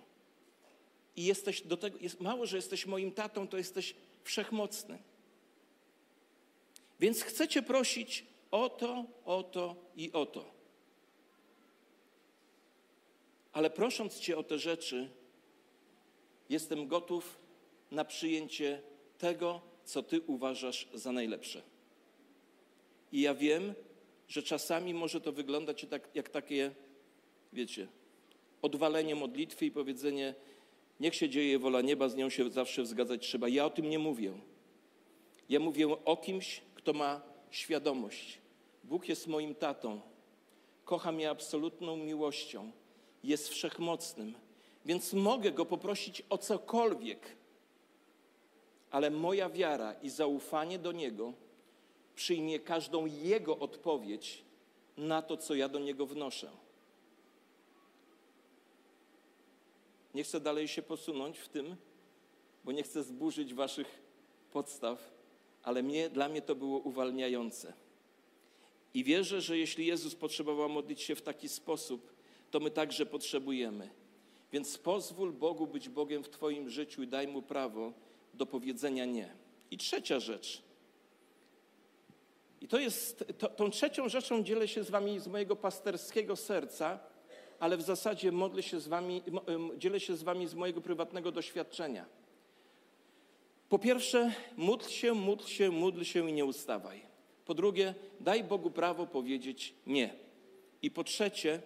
I 1.16 1.26
jesteś 1.26 1.62
do 1.62 1.78
tego, 1.78 1.98
jest, 2.02 2.22
mało, 2.22 2.46
że 2.46 2.56
jesteś 2.56 2.86
moim 2.86 3.12
tatą, 3.12 3.48
to 3.48 3.58
jesteś 3.58 3.96
wszechmocny. 4.24 5.00
Więc 7.00 7.22
chcę 7.22 7.48
Cię 7.48 7.62
prosić 7.62 8.26
o 8.52 8.70
to, 8.70 9.06
o 9.26 9.44
to 9.44 9.76
i 9.96 10.12
o 10.12 10.26
to. 10.26 10.52
Ale 13.54 13.70
prosząc 13.70 14.20
Cię 14.20 14.38
o 14.38 14.44
te 14.44 14.60
rzeczy, 14.60 15.10
jestem 16.50 16.88
gotów 16.88 17.40
na 17.92 18.06
przyjęcie 18.06 18.82
tego, 19.18 19.62
co 19.90 20.04
Ty 20.04 20.22
uważasz 20.22 20.88
za 20.94 21.12
najlepsze. 21.12 21.62
I 23.12 23.22
ja 23.22 23.34
wiem, 23.34 23.74
że 24.28 24.44
czasami 24.44 24.94
może 24.94 25.22
to 25.22 25.32
wyglądać 25.32 25.86
tak, 25.90 26.10
jak 26.16 26.30
takie, 26.30 26.72
wiecie, 27.54 27.88
odwalenie 28.62 29.16
modlitwy 29.16 29.66
i 29.66 29.72
powiedzenie, 29.72 30.36
niech 31.00 31.16
się 31.16 31.30
dzieje 31.30 31.60
wola 31.60 31.82
nieba, 31.82 32.10
z 32.10 32.16
nią 32.16 32.30
się 32.30 32.50
zawsze 32.50 32.86
zgadzać 32.86 33.22
trzeba. 33.22 33.50
Ja 33.50 33.66
o 33.66 33.70
tym 33.70 33.90
nie 33.90 34.00
mówię. 34.00 34.34
Ja 35.50 35.60
mówię 35.60 35.88
o 36.06 36.18
kimś, 36.18 36.62
kto 36.76 36.94
ma 36.94 37.22
świadomość. 37.52 38.38
Bóg 38.84 39.10
jest 39.10 39.28
moim 39.28 39.56
tatą. 39.56 40.02
Kocha 40.86 41.12
mnie 41.12 41.30
absolutną 41.30 41.98
miłością. 41.98 42.72
Jest 43.24 43.50
wszechmocnym. 43.50 44.34
Więc 44.86 45.14
mogę 45.14 45.52
go 45.52 45.66
poprosić 45.66 46.24
o 46.30 46.38
cokolwiek, 46.38 47.39
ale 48.92 49.12
moja 49.12 49.50
wiara 49.50 49.94
i 49.94 50.10
zaufanie 50.10 50.80
do 50.80 50.92
Niego 50.92 51.34
przyjmie 52.16 52.60
każdą 52.60 53.06
Jego 53.06 53.58
odpowiedź 53.58 54.44
na 54.98 55.22
to, 55.22 55.38
co 55.38 55.56
ja 55.56 55.70
do 55.70 55.80
Niego 55.80 56.06
wnoszę. 56.06 56.52
Nie 60.14 60.24
chcę 60.24 60.40
dalej 60.40 60.68
się 60.68 60.82
posunąć 60.82 61.40
w 61.40 61.50
tym, 61.50 61.76
bo 62.64 62.72
nie 62.72 62.84
chcę 62.84 63.04
zburzyć 63.04 63.54
Waszych 63.54 64.02
podstaw, 64.52 65.14
ale 65.64 65.84
mnie, 65.84 66.10
dla 66.10 66.30
mnie 66.30 66.42
to 66.42 66.56
było 66.56 66.80
uwalniające. 66.80 67.74
I 68.94 69.04
wierzę, 69.04 69.42
że 69.42 69.58
jeśli 69.58 69.86
Jezus 69.86 70.16
potrzebował 70.16 70.70
modlić 70.70 71.02
się 71.02 71.16
w 71.16 71.22
taki 71.22 71.50
sposób, 71.50 72.14
to 72.52 72.60
my 72.60 72.72
także 72.72 73.06
potrzebujemy. 73.06 73.90
Więc 74.52 74.78
pozwól 74.78 75.34
Bogu 75.34 75.68
być 75.68 75.90
Bogiem 75.90 76.24
w 76.24 76.30
Twoim 76.30 76.70
życiu 76.70 77.04
i 77.04 77.08
daj 77.08 77.28
Mu 77.28 77.42
prawo, 77.42 77.94
do 78.40 78.46
powiedzenia 78.46 79.06
nie. 79.06 79.30
I 79.72 79.78
trzecia 79.78 80.20
rzecz. 80.20 80.62
I 82.62 82.68
to 82.68 82.80
jest, 82.80 83.26
to, 83.38 83.48
tą 83.48 83.70
trzecią 83.70 84.10
rzeczą 84.10 84.44
dzielę 84.44 84.68
się 84.68 84.84
z 84.84 84.90
wami 84.90 85.20
z 85.20 85.28
mojego 85.28 85.56
pasterskiego 85.56 86.36
serca, 86.36 87.00
ale 87.60 87.78
w 87.78 87.82
zasadzie 87.82 88.32
modlę 88.32 88.64
się 88.64 88.80
z 88.80 88.88
wami, 88.88 89.22
dzielę 89.78 90.00
się 90.00 90.16
z 90.16 90.24
wami 90.24 90.48
z 90.48 90.54
mojego 90.54 90.82
prywatnego 90.82 91.32
doświadczenia. 91.32 92.06
Po 93.70 93.80
pierwsze, 93.80 94.34
módl 94.58 94.88
się, 94.88 95.14
módl 95.14 95.46
się, 95.46 95.72
módl 95.72 96.04
się 96.04 96.30
i 96.30 96.34
nie 96.34 96.46
ustawaj. 96.46 97.02
Po 97.46 97.54
drugie, 97.54 97.94
daj 98.20 98.44
Bogu 98.44 98.72
prawo 98.72 99.08
powiedzieć 99.08 99.74
nie. 99.88 100.14
I 100.82 100.92
po 100.92 101.04
trzecie, 101.04 101.62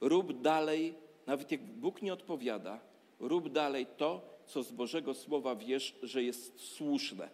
rób 0.00 0.40
dalej, 0.40 0.94
nawet 1.26 1.52
jak 1.52 1.62
Bóg 1.62 2.02
nie 2.02 2.12
odpowiada, 2.12 2.80
rób 3.20 3.52
dalej 3.52 3.86
to, 3.96 4.39
co 4.50 4.62
z 4.62 4.72
Bożego 4.72 5.14
Słowa 5.14 5.54
wiesz, 5.54 5.94
że 6.02 6.22
jest 6.22 6.60
słuszne. 6.60 7.28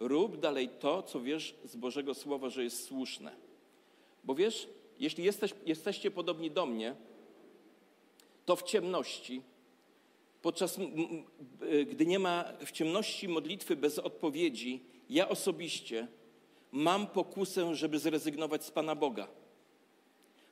Rób 0.00 0.40
dalej 0.40 0.68
to, 0.68 1.02
co 1.02 1.20
wiesz 1.20 1.54
z 1.64 1.76
Bożego 1.76 2.14
Słowa, 2.14 2.48
że 2.48 2.64
jest 2.64 2.84
słuszne. 2.84 3.36
Bo 4.24 4.34
wiesz, 4.34 4.68
jeśli 4.98 5.24
jesteś, 5.24 5.54
jesteście 5.66 6.10
podobni 6.10 6.50
do 6.50 6.66
mnie, 6.66 6.94
to 8.46 8.56
w 8.56 8.62
ciemności, 8.62 9.42
podczas 10.42 10.78
gdy 11.86 12.06
nie 12.06 12.18
ma 12.18 12.44
w 12.66 12.72
ciemności 12.72 13.28
modlitwy 13.28 13.76
bez 13.76 13.98
odpowiedzi, 13.98 14.82
ja 15.10 15.28
osobiście 15.28 16.08
mam 16.72 17.06
pokusę, 17.06 17.74
żeby 17.74 17.98
zrezygnować 17.98 18.64
z 18.64 18.70
Pana 18.70 18.94
Boga. 18.94 19.28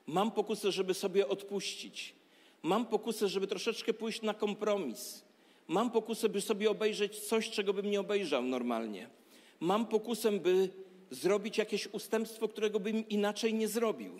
Mam 0.07 0.31
pokusę, 0.31 0.71
żeby 0.71 0.93
sobie 0.93 1.27
odpuścić. 1.27 2.18
Mam 2.63 2.85
pokusę, 2.85 3.27
żeby 3.27 3.47
troszeczkę 3.47 3.93
pójść 3.93 4.21
na 4.21 4.33
kompromis. 4.33 5.23
Mam 5.67 5.91
pokusę, 5.91 6.29
by 6.29 6.41
sobie 6.41 6.71
obejrzeć 6.71 7.19
coś, 7.19 7.49
czego 7.49 7.73
bym 7.73 7.89
nie 7.89 7.99
obejrzał 7.99 8.43
normalnie. 8.43 9.09
Mam 9.59 9.85
pokusę, 9.85 10.31
by 10.31 10.69
zrobić 11.11 11.57
jakieś 11.57 11.87
ustępstwo, 11.87 12.47
którego 12.47 12.79
bym 12.79 13.09
inaczej 13.09 13.53
nie 13.53 13.67
zrobił. 13.67 14.19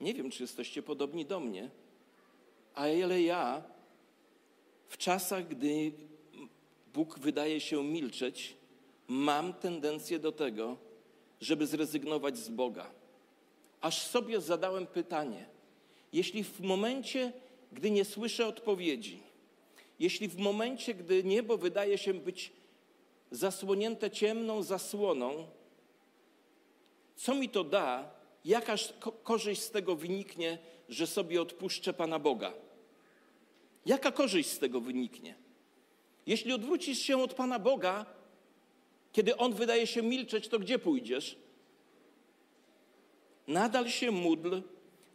Nie 0.00 0.14
wiem, 0.14 0.30
czy 0.30 0.42
jesteście 0.42 0.82
podobni 0.82 1.26
do 1.26 1.40
mnie, 1.40 1.70
ale 2.74 3.22
ja 3.22 3.62
w 4.88 4.96
czasach, 4.96 5.48
gdy 5.48 5.92
Bóg 6.94 7.18
wydaje 7.18 7.60
się 7.60 7.84
milczeć, 7.84 8.56
mam 9.08 9.54
tendencję 9.54 10.18
do 10.18 10.32
tego, 10.32 10.76
żeby 11.40 11.66
zrezygnować 11.66 12.38
z 12.38 12.48
Boga. 12.48 12.90
Aż 13.80 14.02
sobie 14.02 14.40
zadałem 14.40 14.86
pytanie– 14.86 15.46
jeśli 16.12 16.44
w 16.44 16.60
momencie, 16.60 17.32
gdy 17.72 17.90
nie 17.90 18.04
słyszę 18.04 18.46
odpowiedzi, 18.46 19.22
jeśli 19.98 20.28
w 20.28 20.38
momencie, 20.38 20.94
gdy 20.94 21.24
niebo 21.24 21.58
wydaje 21.58 21.98
się 21.98 22.14
być 22.14 22.52
zasłonięte 23.30 24.10
ciemną 24.10 24.62
zasłoną, 24.62 25.46
co 27.16 27.34
mi 27.34 27.48
to 27.48 27.64
da, 27.64 28.10
jakaż 28.44 28.94
korzyść 29.22 29.62
z 29.62 29.70
tego 29.70 29.96
wyniknie, 29.96 30.58
że 30.88 31.06
sobie 31.06 31.42
odpuszczę 31.42 31.92
Pana 31.92 32.18
Boga? 32.18 32.52
Jaka 33.86 34.12
korzyść 34.12 34.48
z 34.48 34.58
tego 34.58 34.80
wyniknie? 34.80 35.34
Jeśli 36.26 36.52
odwrócisz 36.52 36.98
się 36.98 37.22
od 37.22 37.34
Pana 37.34 37.58
Boga, 37.58 38.06
kiedy 39.12 39.36
On 39.36 39.54
wydaje 39.54 39.86
się 39.86 40.02
milczeć, 40.02 40.48
to 40.48 40.58
gdzie 40.58 40.78
pójdziesz? 40.78 41.36
Nadal 43.46 43.88
się 43.88 44.10
módl, 44.10 44.60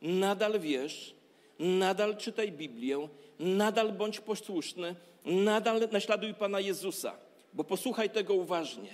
nadal 0.01 0.59
wierz, 0.59 1.15
nadal 1.59 2.17
czytaj 2.17 2.51
Biblię, 2.51 3.07
nadal 3.39 3.91
bądź 3.91 4.19
posłuszny, 4.19 4.95
nadal 5.25 5.87
naśladuj 5.91 6.33
Pana 6.33 6.59
Jezusa, 6.59 7.15
bo 7.53 7.63
posłuchaj 7.63 8.09
tego 8.09 8.33
uważnie. 8.33 8.89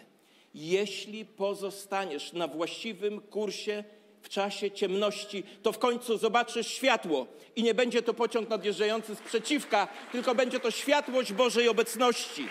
Jeśli 0.54 1.26
pozostaniesz 1.26 2.34
na 2.34 2.47
właściwym 2.47 3.22
kursie 3.22 3.84
w 4.22 4.30
czasie 4.30 4.72
ciemności, 4.72 5.43
to 5.64 5.72
w 5.72 5.80
końcu 5.80 6.18
zobaczysz 6.18 6.68
światło 6.68 7.28
i 7.56 7.64
nie 7.64 7.74
będzie 7.74 8.01
to 8.01 8.14
pociąg 8.14 8.49
nadjeżdżający 8.49 9.16
z 9.16 9.20
przeciwka, 9.20 9.88
tylko 10.12 10.36
będzie 10.36 10.60
to 10.60 10.72
światłość 10.72 11.34
Bożej 11.34 11.68
obecności. 11.68 12.47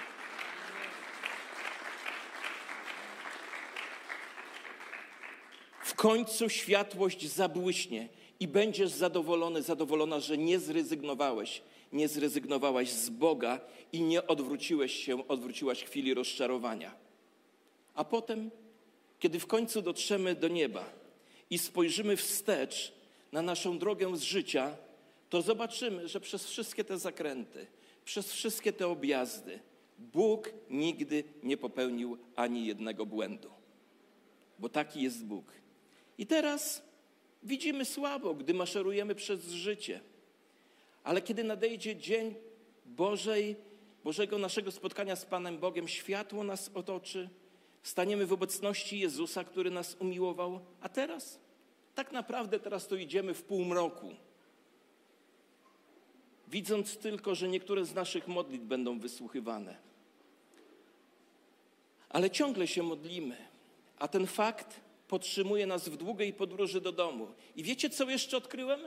W 5.85 5.95
końcu 5.95 6.49
światłość 6.49 7.31
zabłyśnie 7.31 8.09
i 8.43 8.49
będziesz 8.49 8.91
zadowolony, 8.91 9.63
zadowolona, 9.63 10.21
że 10.21 10.39
nie 10.39 10.59
zrezygnowałeś, 10.59 11.63
nie 11.93 12.09
zrezygnowałaś 12.09 12.91
z 12.91 13.11
Boga 13.11 13.61
i 13.93 14.03
nie 14.03 14.27
odwróciłeś 14.27 14.93
się, 14.93 15.29
odwróciłaś 15.29 15.85
chwili 15.85 16.15
rozczarowania. 16.15 16.95
A 17.95 18.05
potem, 18.05 18.51
kiedy 19.19 19.41
w 19.41 19.47
końcu 19.47 19.83
dotrzemy 19.83 20.35
do 20.35 20.49
nieba 20.49 20.85
i 21.51 21.59
spojrzymy 21.59 22.17
wstecz 22.17 22.93
na 23.33 23.43
naszą 23.43 23.79
drogę 23.79 24.17
z 24.17 24.23
życia, 24.23 24.77
to 25.31 25.43
zobaczymy, 25.43 26.09
że 26.09 26.21
przez 26.21 26.47
wszystkie 26.47 26.85
te 26.85 26.99
zakręty, 26.99 27.67
przez 28.05 28.33
wszystkie 28.33 28.73
te 28.73 28.89
objazdy, 28.89 29.59
Bóg 29.99 30.53
nigdy 30.71 31.25
nie 31.43 31.57
popełnił 31.57 32.19
ani 32.37 32.67
jednego 32.67 33.07
błędu. 33.07 33.51
Bo 34.59 34.69
taki 34.69 35.03
jest 35.03 35.25
Bóg. 35.25 35.45
I 36.19 36.27
teraz 36.27 36.92
widzimy 37.43 37.85
słabo, 37.85 38.35
gdy 38.35 38.55
maszerujemy 38.55 39.15
przez 39.15 39.49
życie. 39.49 40.01
Ale 41.05 41.23
kiedy 41.23 41.45
nadejdzie 41.45 41.97
dzień 41.97 42.35
Bożej, 42.87 43.57
Bożego 44.05 44.39
naszego 44.39 44.71
spotkania 44.71 45.17
z 45.17 45.25
Panem 45.25 45.59
Bogiem, 45.59 45.89
światło 45.89 46.45
nas 46.45 46.71
otoczy, 46.75 47.29
staniemy 47.83 48.27
w 48.27 48.33
obecności 48.33 48.99
Jezusa, 48.99 49.45
który 49.45 49.71
nas 49.71 49.97
umiłował. 49.99 50.61
A 50.81 50.89
teraz? 50.89 51.39
Tak 51.95 52.13
naprawdę 52.13 52.61
teraz 52.61 52.89
to 52.89 52.97
idziemy 52.97 53.35
w 53.35 53.43
półmroku. 53.43 54.15
Widząc 56.49 56.99
tylko, 56.99 57.35
że 57.35 57.49
niektóre 57.49 57.85
z 57.85 57.95
naszych 57.95 58.29
modlitw 58.29 58.65
będą 58.65 58.99
wysłuchiwane. 58.99 59.77
Ale 62.09 62.31
ciągle 62.31 62.67
się 62.67 62.83
modlimy. 62.83 63.37
A 63.99 64.09
ten 64.09 64.27
fakt 64.27 64.81
podtrzymuje 65.13 65.67
nas 65.67 65.89
w 65.89 65.97
długiej 65.97 66.33
podróży 66.33 66.81
do 66.81 66.93
domu. 66.93 67.29
I 67.57 67.63
wiecie, 67.63 67.91
co 67.91 68.11
jeszcze 68.11 68.37
odkryłem? 68.37 68.81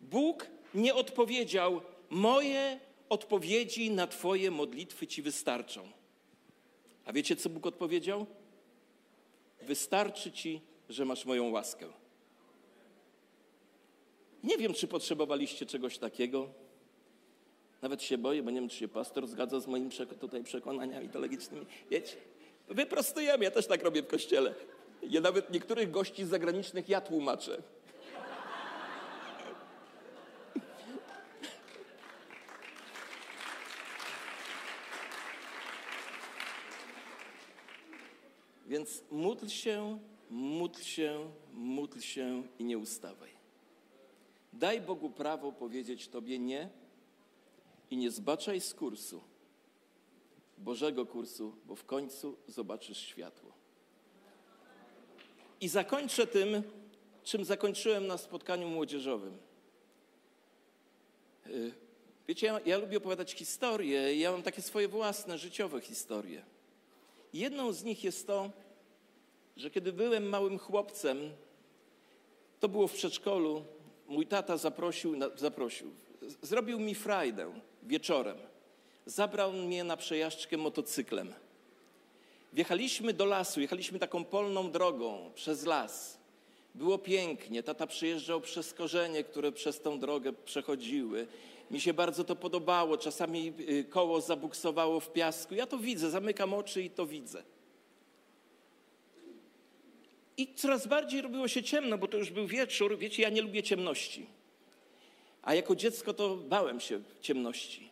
Bóg 0.00 0.46
nie 0.74 0.94
odpowiedział: 0.94 1.80
Moje 2.10 2.80
odpowiedzi 3.08 3.90
na 3.90 4.06
Twoje 4.06 4.50
modlitwy 4.50 5.06
Ci 5.06 5.22
wystarczą. 5.22 5.88
A 7.04 7.12
wiecie, 7.12 7.36
co 7.36 7.48
Bóg 7.48 7.66
odpowiedział? 7.66 8.26
Wystarczy 9.62 10.32
Ci, 10.32 10.60
że 10.88 11.04
masz 11.04 11.24
moją 11.24 11.50
łaskę. 11.50 11.86
Nie 14.44 14.56
wiem, 14.56 14.74
czy 14.74 14.88
potrzebowaliście 14.88 15.66
czegoś 15.66 15.98
takiego. 15.98 16.48
Nawet 17.82 18.02
się 18.02 18.18
boję, 18.18 18.42
bo 18.42 18.50
nie 18.50 18.60
wiem, 18.60 18.68
czy 18.68 18.76
się 18.76 18.88
pastor 18.88 19.26
zgadza 19.26 19.60
z 19.60 19.66
moimi 19.66 19.90
tutaj 20.20 20.44
przekonaniami 20.44 21.08
teologicznymi. 21.08 21.66
Wiecie, 21.90 22.16
wyprostujemy, 22.68 23.44
ja 23.44 23.50
też 23.50 23.66
tak 23.66 23.82
robię 23.82 24.02
w 24.02 24.06
kościele. 24.06 24.54
Ja 25.02 25.20
nawet 25.20 25.50
niektórych 25.50 25.90
gości 25.90 26.24
zagranicznych 26.24 26.88
ja 26.88 27.00
tłumaczę. 27.00 27.62
Więc 38.66 39.02
módl 39.10 39.46
się, 39.46 39.98
módl 40.30 40.80
się, 40.80 41.30
módl 41.52 42.00
się 42.00 42.42
i 42.58 42.64
nie 42.64 42.78
ustawaj. 42.78 43.30
Daj 44.52 44.80
Bogu 44.80 45.10
prawo 45.10 45.52
powiedzieć 45.52 46.08
Tobie 46.08 46.38
nie 46.38 46.68
i 47.90 47.96
nie 47.96 48.10
zbaczaj 48.10 48.60
z 48.60 48.74
kursu, 48.74 49.20
Bożego 50.58 51.06
kursu, 51.06 51.56
bo 51.66 51.74
w 51.74 51.84
końcu 51.84 52.36
zobaczysz 52.46 52.98
światło. 52.98 53.57
I 55.60 55.68
zakończę 55.68 56.26
tym, 56.26 56.62
czym 57.24 57.44
zakończyłem 57.44 58.06
na 58.06 58.18
spotkaniu 58.18 58.68
młodzieżowym. 58.68 59.38
Y, 61.46 61.72
wiecie, 62.28 62.46
ja, 62.46 62.60
ja 62.66 62.78
lubię 62.78 62.96
opowiadać 62.98 63.32
historie, 63.32 64.16
ja 64.16 64.32
mam 64.32 64.42
takie 64.42 64.62
swoje 64.62 64.88
własne, 64.88 65.38
życiowe 65.38 65.80
historie. 65.80 66.42
Jedną 67.32 67.72
z 67.72 67.84
nich 67.84 68.04
jest 68.04 68.26
to, 68.26 68.50
że 69.56 69.70
kiedy 69.70 69.92
byłem 69.92 70.28
małym 70.28 70.58
chłopcem, 70.58 71.32
to 72.60 72.68
było 72.68 72.88
w 72.88 72.92
przedszkolu, 72.92 73.64
mój 74.08 74.26
tata 74.26 74.56
zaprosił, 74.56 75.16
zaprosił 75.36 75.90
zrobił 76.42 76.80
mi 76.80 76.94
frajdę 76.94 77.52
wieczorem. 77.82 78.36
Zabrał 79.06 79.52
mnie 79.52 79.84
na 79.84 79.96
przejażdżkę 79.96 80.56
motocyklem. 80.56 81.34
Wjechaliśmy 82.52 83.12
do 83.12 83.24
lasu, 83.24 83.60
jechaliśmy 83.60 83.98
taką 83.98 84.24
polną 84.24 84.70
drogą 84.70 85.30
przez 85.34 85.66
las. 85.66 86.18
Było 86.74 86.98
pięknie, 86.98 87.62
tata 87.62 87.86
przyjeżdżał 87.86 88.40
przez 88.40 88.74
korzenie, 88.74 89.24
które 89.24 89.52
przez 89.52 89.80
tą 89.80 89.98
drogę 89.98 90.32
przechodziły. 90.32 91.26
Mi 91.70 91.80
się 91.80 91.94
bardzo 91.94 92.24
to 92.24 92.36
podobało, 92.36 92.98
czasami 92.98 93.52
y, 93.68 93.84
koło 93.84 94.20
zabuksowało 94.20 95.00
w 95.00 95.12
piasku. 95.12 95.54
Ja 95.54 95.66
to 95.66 95.78
widzę, 95.78 96.10
zamykam 96.10 96.54
oczy 96.54 96.82
i 96.82 96.90
to 96.90 97.06
widzę. 97.06 97.42
I 100.36 100.54
coraz 100.54 100.86
bardziej 100.86 101.22
robiło 101.22 101.48
się 101.48 101.62
ciemno, 101.62 101.98
bo 101.98 102.08
to 102.08 102.16
już 102.16 102.30
był 102.30 102.46
wieczór. 102.46 102.98
Wiecie, 102.98 103.22
ja 103.22 103.28
nie 103.28 103.42
lubię 103.42 103.62
ciemności. 103.62 104.26
A 105.42 105.54
jako 105.54 105.76
dziecko 105.76 106.14
to 106.14 106.36
bałem 106.36 106.80
się 106.80 107.00
ciemności. 107.20 107.90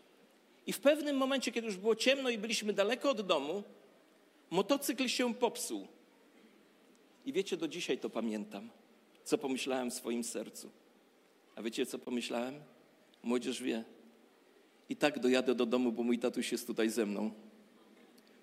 I 0.67 0.73
w 0.73 0.81
pewnym 0.81 1.17
momencie, 1.17 1.53
kiedy 1.53 1.67
już 1.67 1.77
było 1.77 1.97
ciemno 1.97 2.31
i 2.31 2.39
byliśmy 2.39 2.73
daleko 2.73 3.11
od 3.11 3.21
domu, 3.21 3.63
motocykl 4.51 5.09
się 5.09 5.35
popsuł. 5.35 5.87
I 7.27 7.33
wiecie, 7.33 7.57
do 7.57 7.69
dzisiaj 7.69 7.99
to 7.99 8.11
pamiętam, 8.11 8.71
co 9.25 9.39
pomyślałem 9.39 9.91
w 9.91 9.95
swoim 9.95 10.25
sercu. 10.25 10.71
A 11.57 11.63
wiecie, 11.63 11.87
co 11.87 11.99
pomyślałem? 11.99 12.55
Młodzież 13.23 13.63
wie. 13.63 13.85
I 14.89 14.97
tak 14.97 15.19
dojadę 15.19 15.55
do 15.55 15.67
domu, 15.67 15.93
bo 15.93 16.03
mój 16.03 16.19
tatuś 16.19 16.53
jest 16.53 16.67
tutaj 16.67 16.91
ze 16.91 17.07
mną. 17.07 17.31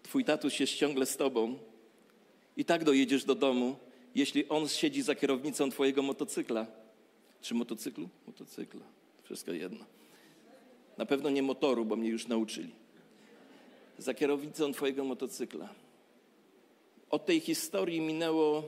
Twój 0.04 0.26
tatuś 0.26 0.60
jest 0.60 0.74
ciągle 0.74 1.06
z 1.06 1.18
tobą. 1.18 1.60
I 2.58 2.66
tak 2.66 2.84
dojedziesz 2.84 3.26
do 3.26 3.36
domu, 3.36 3.76
jeśli 4.16 4.50
on 4.50 4.68
siedzi 4.68 5.02
za 5.02 5.16
kierownicą 5.16 5.70
twojego 5.70 6.02
motocykla. 6.02 6.68
Czy 7.42 7.54
motocyklu? 7.54 8.10
Motocykla. 8.28 8.86
Wszystko 9.24 9.52
jedno. 9.52 9.86
Na 10.98 11.06
pewno 11.06 11.30
nie 11.30 11.44
motoru, 11.44 11.86
bo 11.86 11.96
mnie 11.96 12.10
już 12.10 12.28
nauczyli. 12.28 12.72
Za 13.98 14.14
kierownicą 14.14 14.74
twojego 14.74 15.04
motocykla. 15.04 15.70
Od 17.14 17.26
tej 17.26 17.40
historii 17.40 18.02
minęło 18.02 18.64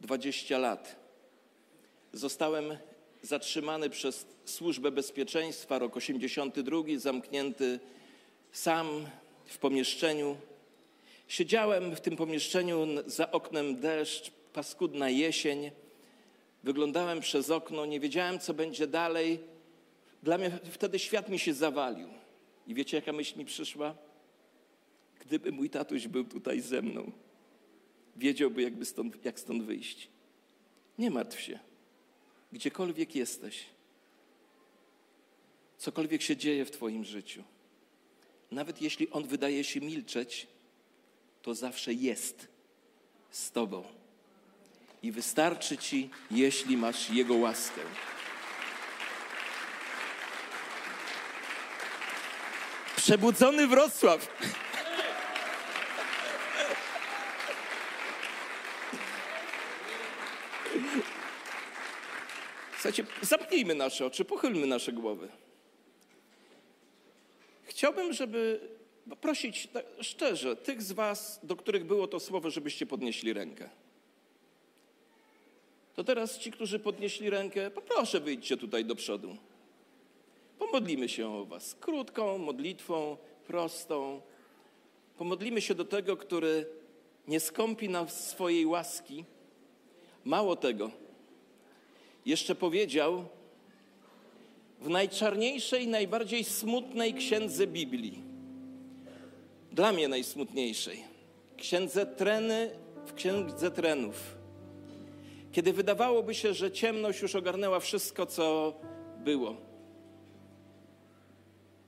20 0.00 0.58
lat. 0.58 0.96
Zostałem 2.12 2.76
zatrzymany 3.22 3.90
przez 3.90 4.26
Służbę 4.44 4.90
Bezpieczeństwa, 4.90 5.78
rok 5.78 5.96
82, 5.96 6.78
zamknięty 6.96 7.80
sam 8.52 9.06
w 9.44 9.58
pomieszczeniu. 9.58 10.36
Siedziałem 11.28 11.96
w 11.96 12.00
tym 12.00 12.16
pomieszczeniu, 12.16 12.86
za 13.06 13.30
oknem 13.30 13.80
deszcz, 13.80 14.30
paskudna 14.52 15.10
jesień. 15.10 15.70
Wyglądałem 16.64 17.20
przez 17.20 17.50
okno, 17.50 17.86
nie 17.86 18.00
wiedziałem, 18.00 18.38
co 18.38 18.54
będzie 18.54 18.86
dalej. 18.86 19.40
Dla 20.22 20.38
mnie 20.38 20.50
wtedy 20.64 20.98
świat 20.98 21.28
mi 21.28 21.38
się 21.38 21.54
zawalił. 21.54 22.08
I 22.66 22.74
wiecie, 22.74 22.96
jaka 22.96 23.12
myśl 23.12 23.38
mi 23.38 23.44
przyszła? 23.44 24.03
Gdyby 25.26 25.52
mój 25.52 25.70
tatuś 25.70 26.08
był 26.08 26.24
tutaj 26.24 26.60
ze 26.60 26.82
mną, 26.82 27.12
wiedziałby, 28.16 28.62
jakby 28.62 28.84
stąd, 28.84 29.24
jak 29.24 29.40
stąd 29.40 29.62
wyjść. 29.62 30.08
Nie 30.98 31.10
martw 31.10 31.40
się. 31.40 31.58
Gdziekolwiek 32.52 33.16
jesteś, 33.16 33.64
cokolwiek 35.78 36.22
się 36.22 36.36
dzieje 36.36 36.64
w 36.64 36.70
Twoim 36.70 37.04
życiu, 37.04 37.42
nawet 38.50 38.82
jeśli 38.82 39.10
on 39.10 39.26
wydaje 39.26 39.64
się 39.64 39.80
milczeć, 39.80 40.46
to 41.42 41.54
zawsze 41.54 41.92
jest 41.92 42.48
z 43.30 43.50
Tobą. 43.50 43.84
I 45.02 45.12
wystarczy 45.12 45.78
Ci, 45.78 46.10
jeśli 46.30 46.76
masz 46.76 47.10
Jego 47.10 47.34
łaskę. 47.34 47.80
Przebudzony 52.96 53.66
Wrocław. 53.66 54.28
Słuchajcie, 62.84 63.74
nasze 63.74 64.06
oczy, 64.06 64.24
pochylmy 64.24 64.66
nasze 64.66 64.92
głowy. 64.92 65.28
Chciałbym, 67.62 68.12
żeby 68.12 68.60
prosić 69.20 69.68
szczerze 70.00 70.56
tych 70.56 70.82
z 70.82 70.92
Was, 70.92 71.40
do 71.42 71.56
których 71.56 71.84
było 71.84 72.06
to 72.06 72.20
słowo, 72.20 72.50
żebyście 72.50 72.86
podnieśli 72.86 73.32
rękę. 73.32 73.70
To 75.94 76.04
teraz 76.04 76.38
ci, 76.38 76.50
którzy 76.52 76.78
podnieśli 76.78 77.30
rękę, 77.30 77.70
poproszę 77.70 78.20
wyjdźcie 78.20 78.56
tutaj 78.56 78.84
do 78.84 78.94
przodu. 78.94 79.36
Pomodlimy 80.58 81.08
się 81.08 81.28
o 81.28 81.44
Was 81.44 81.74
krótką 81.74 82.38
modlitwą, 82.38 83.16
prostą. 83.46 84.20
Pomodlimy 85.18 85.60
się 85.60 85.74
do 85.74 85.84
tego, 85.84 86.16
który 86.16 86.66
nie 87.28 87.40
skąpi 87.40 87.88
nam 87.88 88.08
swojej 88.08 88.66
łaski. 88.66 89.24
Mało 90.24 90.56
tego, 90.56 91.03
jeszcze 92.26 92.54
powiedział 92.54 93.24
w 94.80 94.88
najczarniejszej, 94.88 95.88
najbardziej 95.88 96.44
smutnej 96.44 97.14
księdze 97.14 97.66
Biblii, 97.66 98.22
dla 99.72 99.92
mnie 99.92 100.08
najsmutniejszej, 100.08 101.04
księdze 101.56 102.06
Treny, 102.06 102.70
w 103.06 103.14
księdze 103.14 103.70
Trenów, 103.70 104.36
kiedy 105.52 105.72
wydawałoby 105.72 106.34
się, 106.34 106.54
że 106.54 106.72
ciemność 106.72 107.22
już 107.22 107.34
ogarnęła 107.34 107.80
wszystko, 107.80 108.26
co 108.26 108.74
było. 109.24 109.56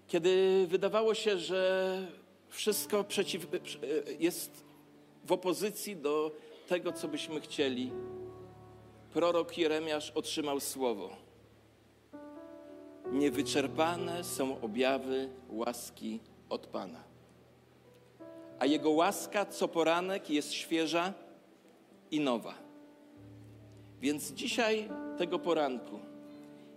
Kiedy 0.08 0.66
wydawało 0.68 1.14
się, 1.14 1.38
że 1.38 2.06
wszystko 2.48 3.04
przeciw, 3.04 3.46
jest 4.18 4.64
w 5.24 5.32
opozycji 5.32 5.96
do 5.96 6.30
tego, 6.68 6.92
co 6.92 7.08
byśmy 7.08 7.40
chcieli, 7.40 7.90
prorok 9.16 9.58
Jeremiasz 9.58 10.10
otrzymał 10.10 10.60
słowo. 10.60 11.10
Niewyczerpane 13.12 14.24
są 14.24 14.60
objawy 14.60 15.28
łaski 15.48 16.20
od 16.48 16.66
Pana. 16.66 17.04
A 18.58 18.66
Jego 18.66 18.90
łaska 18.90 19.46
co 19.46 19.68
poranek 19.68 20.30
jest 20.30 20.52
świeża 20.52 21.12
i 22.10 22.20
nowa. 22.20 22.54
Więc 24.00 24.32
dzisiaj, 24.32 24.88
tego 25.18 25.38
poranku, 25.38 25.98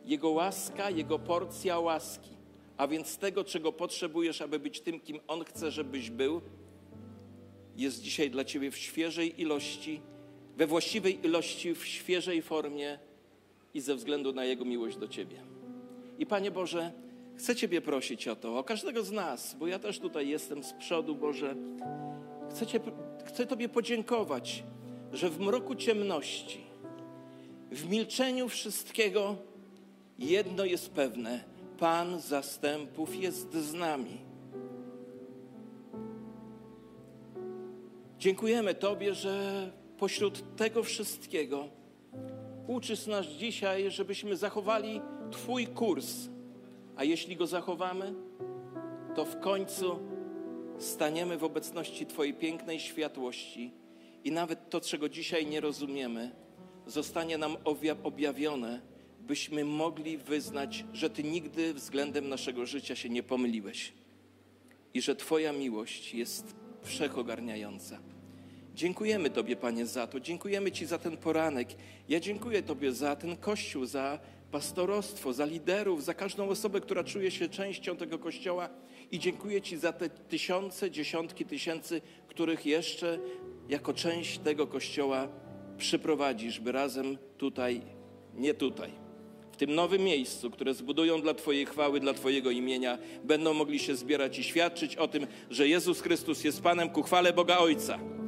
Jego 0.06 0.30
łaska, 0.30 0.90
Jego 0.90 1.20
porcja 1.20 1.80
łaski, 1.80 2.38
a 2.78 2.88
więc 2.88 3.18
tego, 3.18 3.44
czego 3.44 3.74
potrzebujesz, 3.74 4.42
aby 4.42 4.60
być 4.60 4.82
tym, 4.82 5.00
kim 5.00 5.20
On 5.28 5.44
chce, 5.44 5.72
żebyś 5.72 6.10
był, 6.10 6.42
jest 7.76 8.02
dzisiaj 8.02 8.30
dla 8.32 8.44
Ciebie 8.44 8.72
w 8.72 8.78
świeżej 8.78 9.42
ilości 9.42 10.02
we 10.60 10.68
właściwej 10.68 11.26
ilości, 11.26 11.76
w 11.76 11.86
świeżej 11.86 12.42
formie 12.42 13.00
i 13.74 13.82
ze 13.82 13.96
względu 13.96 14.34
na 14.34 14.46
Jego 14.46 14.66
miłość 14.66 14.98
do 14.98 15.08
Ciebie. 15.08 15.38
I 16.18 16.26
Panie 16.26 16.52
Boże, 16.52 16.92
chcę 17.36 17.56
Ciebie 17.56 17.82
prosić 17.82 18.28
o 18.28 18.36
to, 18.36 18.58
o 18.58 18.64
każdego 18.64 19.04
z 19.04 19.12
nas, 19.12 19.56
bo 19.60 19.68
ja 19.68 19.80
też 19.80 20.00
tutaj 20.00 20.28
jestem 20.28 20.64
z 20.64 20.74
przodu, 20.74 21.16
Boże. 21.16 21.56
Chcę, 22.50 22.68
Cię, 22.68 22.80
chcę 23.26 23.46
Tobie 23.46 23.70
podziękować, 23.70 24.64
że 25.14 25.30
w 25.30 25.40
mroku 25.40 25.76
ciemności, 25.76 26.62
w 27.72 27.90
milczeniu 27.90 28.50
wszystkiego, 28.50 29.36
jedno 30.18 30.66
jest 30.66 30.90
pewne: 30.90 31.44
Pan 31.78 32.20
zastępów 32.20 33.16
jest 33.16 33.54
z 33.54 33.74
nami. 33.74 34.18
Dziękujemy 38.18 38.76
Tobie, 38.76 39.14
że 39.14 39.79
pośród 40.00 40.56
tego 40.56 40.84
wszystkiego 40.84 41.68
uczysz 42.68 43.08
nas 43.08 43.28
dzisiaj, 43.28 43.92
żebyśmy 43.92 44.38
zachowali 44.38 45.02
Twój 45.32 45.68
kurs. 45.68 46.30
A 46.96 47.04
jeśli 47.04 47.36
go 47.36 47.48
zachowamy, 47.48 48.14
to 49.16 49.26
w 49.26 49.40
końcu 49.40 50.00
staniemy 50.78 51.38
w 51.38 51.44
obecności 51.44 52.06
Twojej 52.06 52.34
pięknej 52.34 52.80
światłości 52.80 53.72
i 54.24 54.32
nawet 54.32 54.70
to, 54.70 54.82
czego 54.82 55.10
dzisiaj 55.10 55.46
nie 55.46 55.62
rozumiemy, 55.62 56.32
zostanie 56.88 57.38
nam 57.38 57.58
objawione, 58.04 58.82
byśmy 59.20 59.66
mogli 59.66 60.18
wyznać, 60.18 60.86
że 60.94 61.10
Ty 61.10 61.24
nigdy 61.24 61.74
względem 61.74 62.30
naszego 62.30 62.66
życia 62.66 62.96
się 62.96 63.10
nie 63.10 63.24
pomyliłeś 63.24 63.94
i 64.94 65.02
że 65.02 65.16
Twoja 65.16 65.54
miłość 65.54 66.14
jest 66.14 66.56
wszechogarniająca. 66.82 68.00
Dziękujemy 68.76 69.30
Tobie, 69.30 69.56
Panie, 69.56 69.86
za 69.86 70.08
to. 70.08 70.20
Dziękujemy 70.20 70.72
Ci 70.72 70.86
za 70.86 70.98
ten 70.98 71.18
poranek. 71.18 71.68
Ja 72.10 72.20
dziękuję 72.20 72.64
Tobie 72.64 72.92
za 72.92 73.16
ten 73.16 73.38
kościół, 73.38 73.86
za 73.86 74.20
pastorostwo, 74.52 75.34
za 75.34 75.46
liderów, 75.46 76.04
za 76.04 76.14
każdą 76.14 76.50
osobę, 76.50 76.82
która 76.82 77.04
czuje 77.04 77.32
się 77.32 77.50
częścią 77.50 77.98
tego 77.98 78.20
kościoła. 78.20 78.70
I 79.12 79.20
dziękuję 79.20 79.62
Ci 79.62 79.78
za 79.78 79.94
te 79.94 80.10
tysiące, 80.10 80.92
dziesiątki 80.92 81.46
tysięcy, 81.46 82.02
których 82.28 82.66
jeszcze 82.66 83.20
jako 83.70 83.94
część 83.94 84.40
tego 84.40 84.68
kościoła 84.68 85.28
przyprowadzisz, 85.78 86.60
by 86.60 86.72
razem 86.72 87.18
tutaj, 87.38 87.82
nie 88.36 88.54
tutaj, 88.54 88.92
w 89.52 89.58
tym 89.58 89.76
nowym 89.76 90.04
miejscu, 90.04 90.52
które 90.52 90.74
zbudują 90.74 91.22
dla 91.22 91.34
Twojej 91.34 91.66
chwały, 91.66 92.00
dla 92.00 92.14
Twojego 92.14 92.52
imienia, 92.52 92.98
będą 93.24 93.54
mogli 93.54 93.80
się 93.80 93.96
zbierać 93.96 94.40
i 94.40 94.44
świadczyć 94.44 94.96
o 94.96 95.08
tym, 95.08 95.28
że 95.50 95.68
Jezus 95.68 96.02
Chrystus 96.02 96.44
jest 96.44 96.62
Panem 96.62 96.90
ku 96.90 97.04
chwale 97.04 97.34
Boga 97.34 97.58
Ojca. 97.58 98.19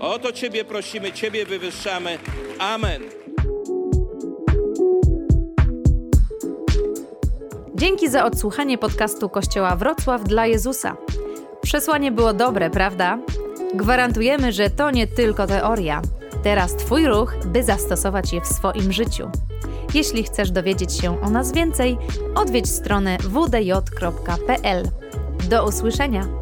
O 0.00 0.18
to 0.18 0.32
Ciebie 0.32 0.64
prosimy, 0.64 1.12
Ciebie 1.12 1.46
wywyższamy. 1.46 2.18
Amen. 2.58 3.02
Dzięki 7.74 8.08
za 8.08 8.24
odsłuchanie 8.24 8.78
podcastu 8.78 9.28
Kościoła 9.28 9.76
Wrocław 9.76 10.24
dla 10.24 10.46
Jezusa. 10.46 10.96
Przesłanie 11.62 12.12
było 12.12 12.32
dobre, 12.32 12.70
prawda? 12.70 13.18
Gwarantujemy, 13.74 14.52
że 14.52 14.70
to 14.70 14.90
nie 14.90 15.06
tylko 15.06 15.46
teoria. 15.46 16.02
Teraz 16.42 16.76
Twój 16.76 17.06
ruch, 17.06 17.34
by 17.46 17.62
zastosować 17.62 18.32
je 18.32 18.40
w 18.40 18.46
swoim 18.46 18.92
życiu. 18.92 19.30
Jeśli 19.94 20.22
chcesz 20.22 20.50
dowiedzieć 20.50 20.92
się 20.92 21.22
o 21.22 21.30
nas 21.30 21.52
więcej, 21.52 21.98
odwiedź 22.34 22.70
stronę 22.70 23.16
wdj.pl. 23.18 24.88
Do 25.48 25.66
usłyszenia! 25.66 26.39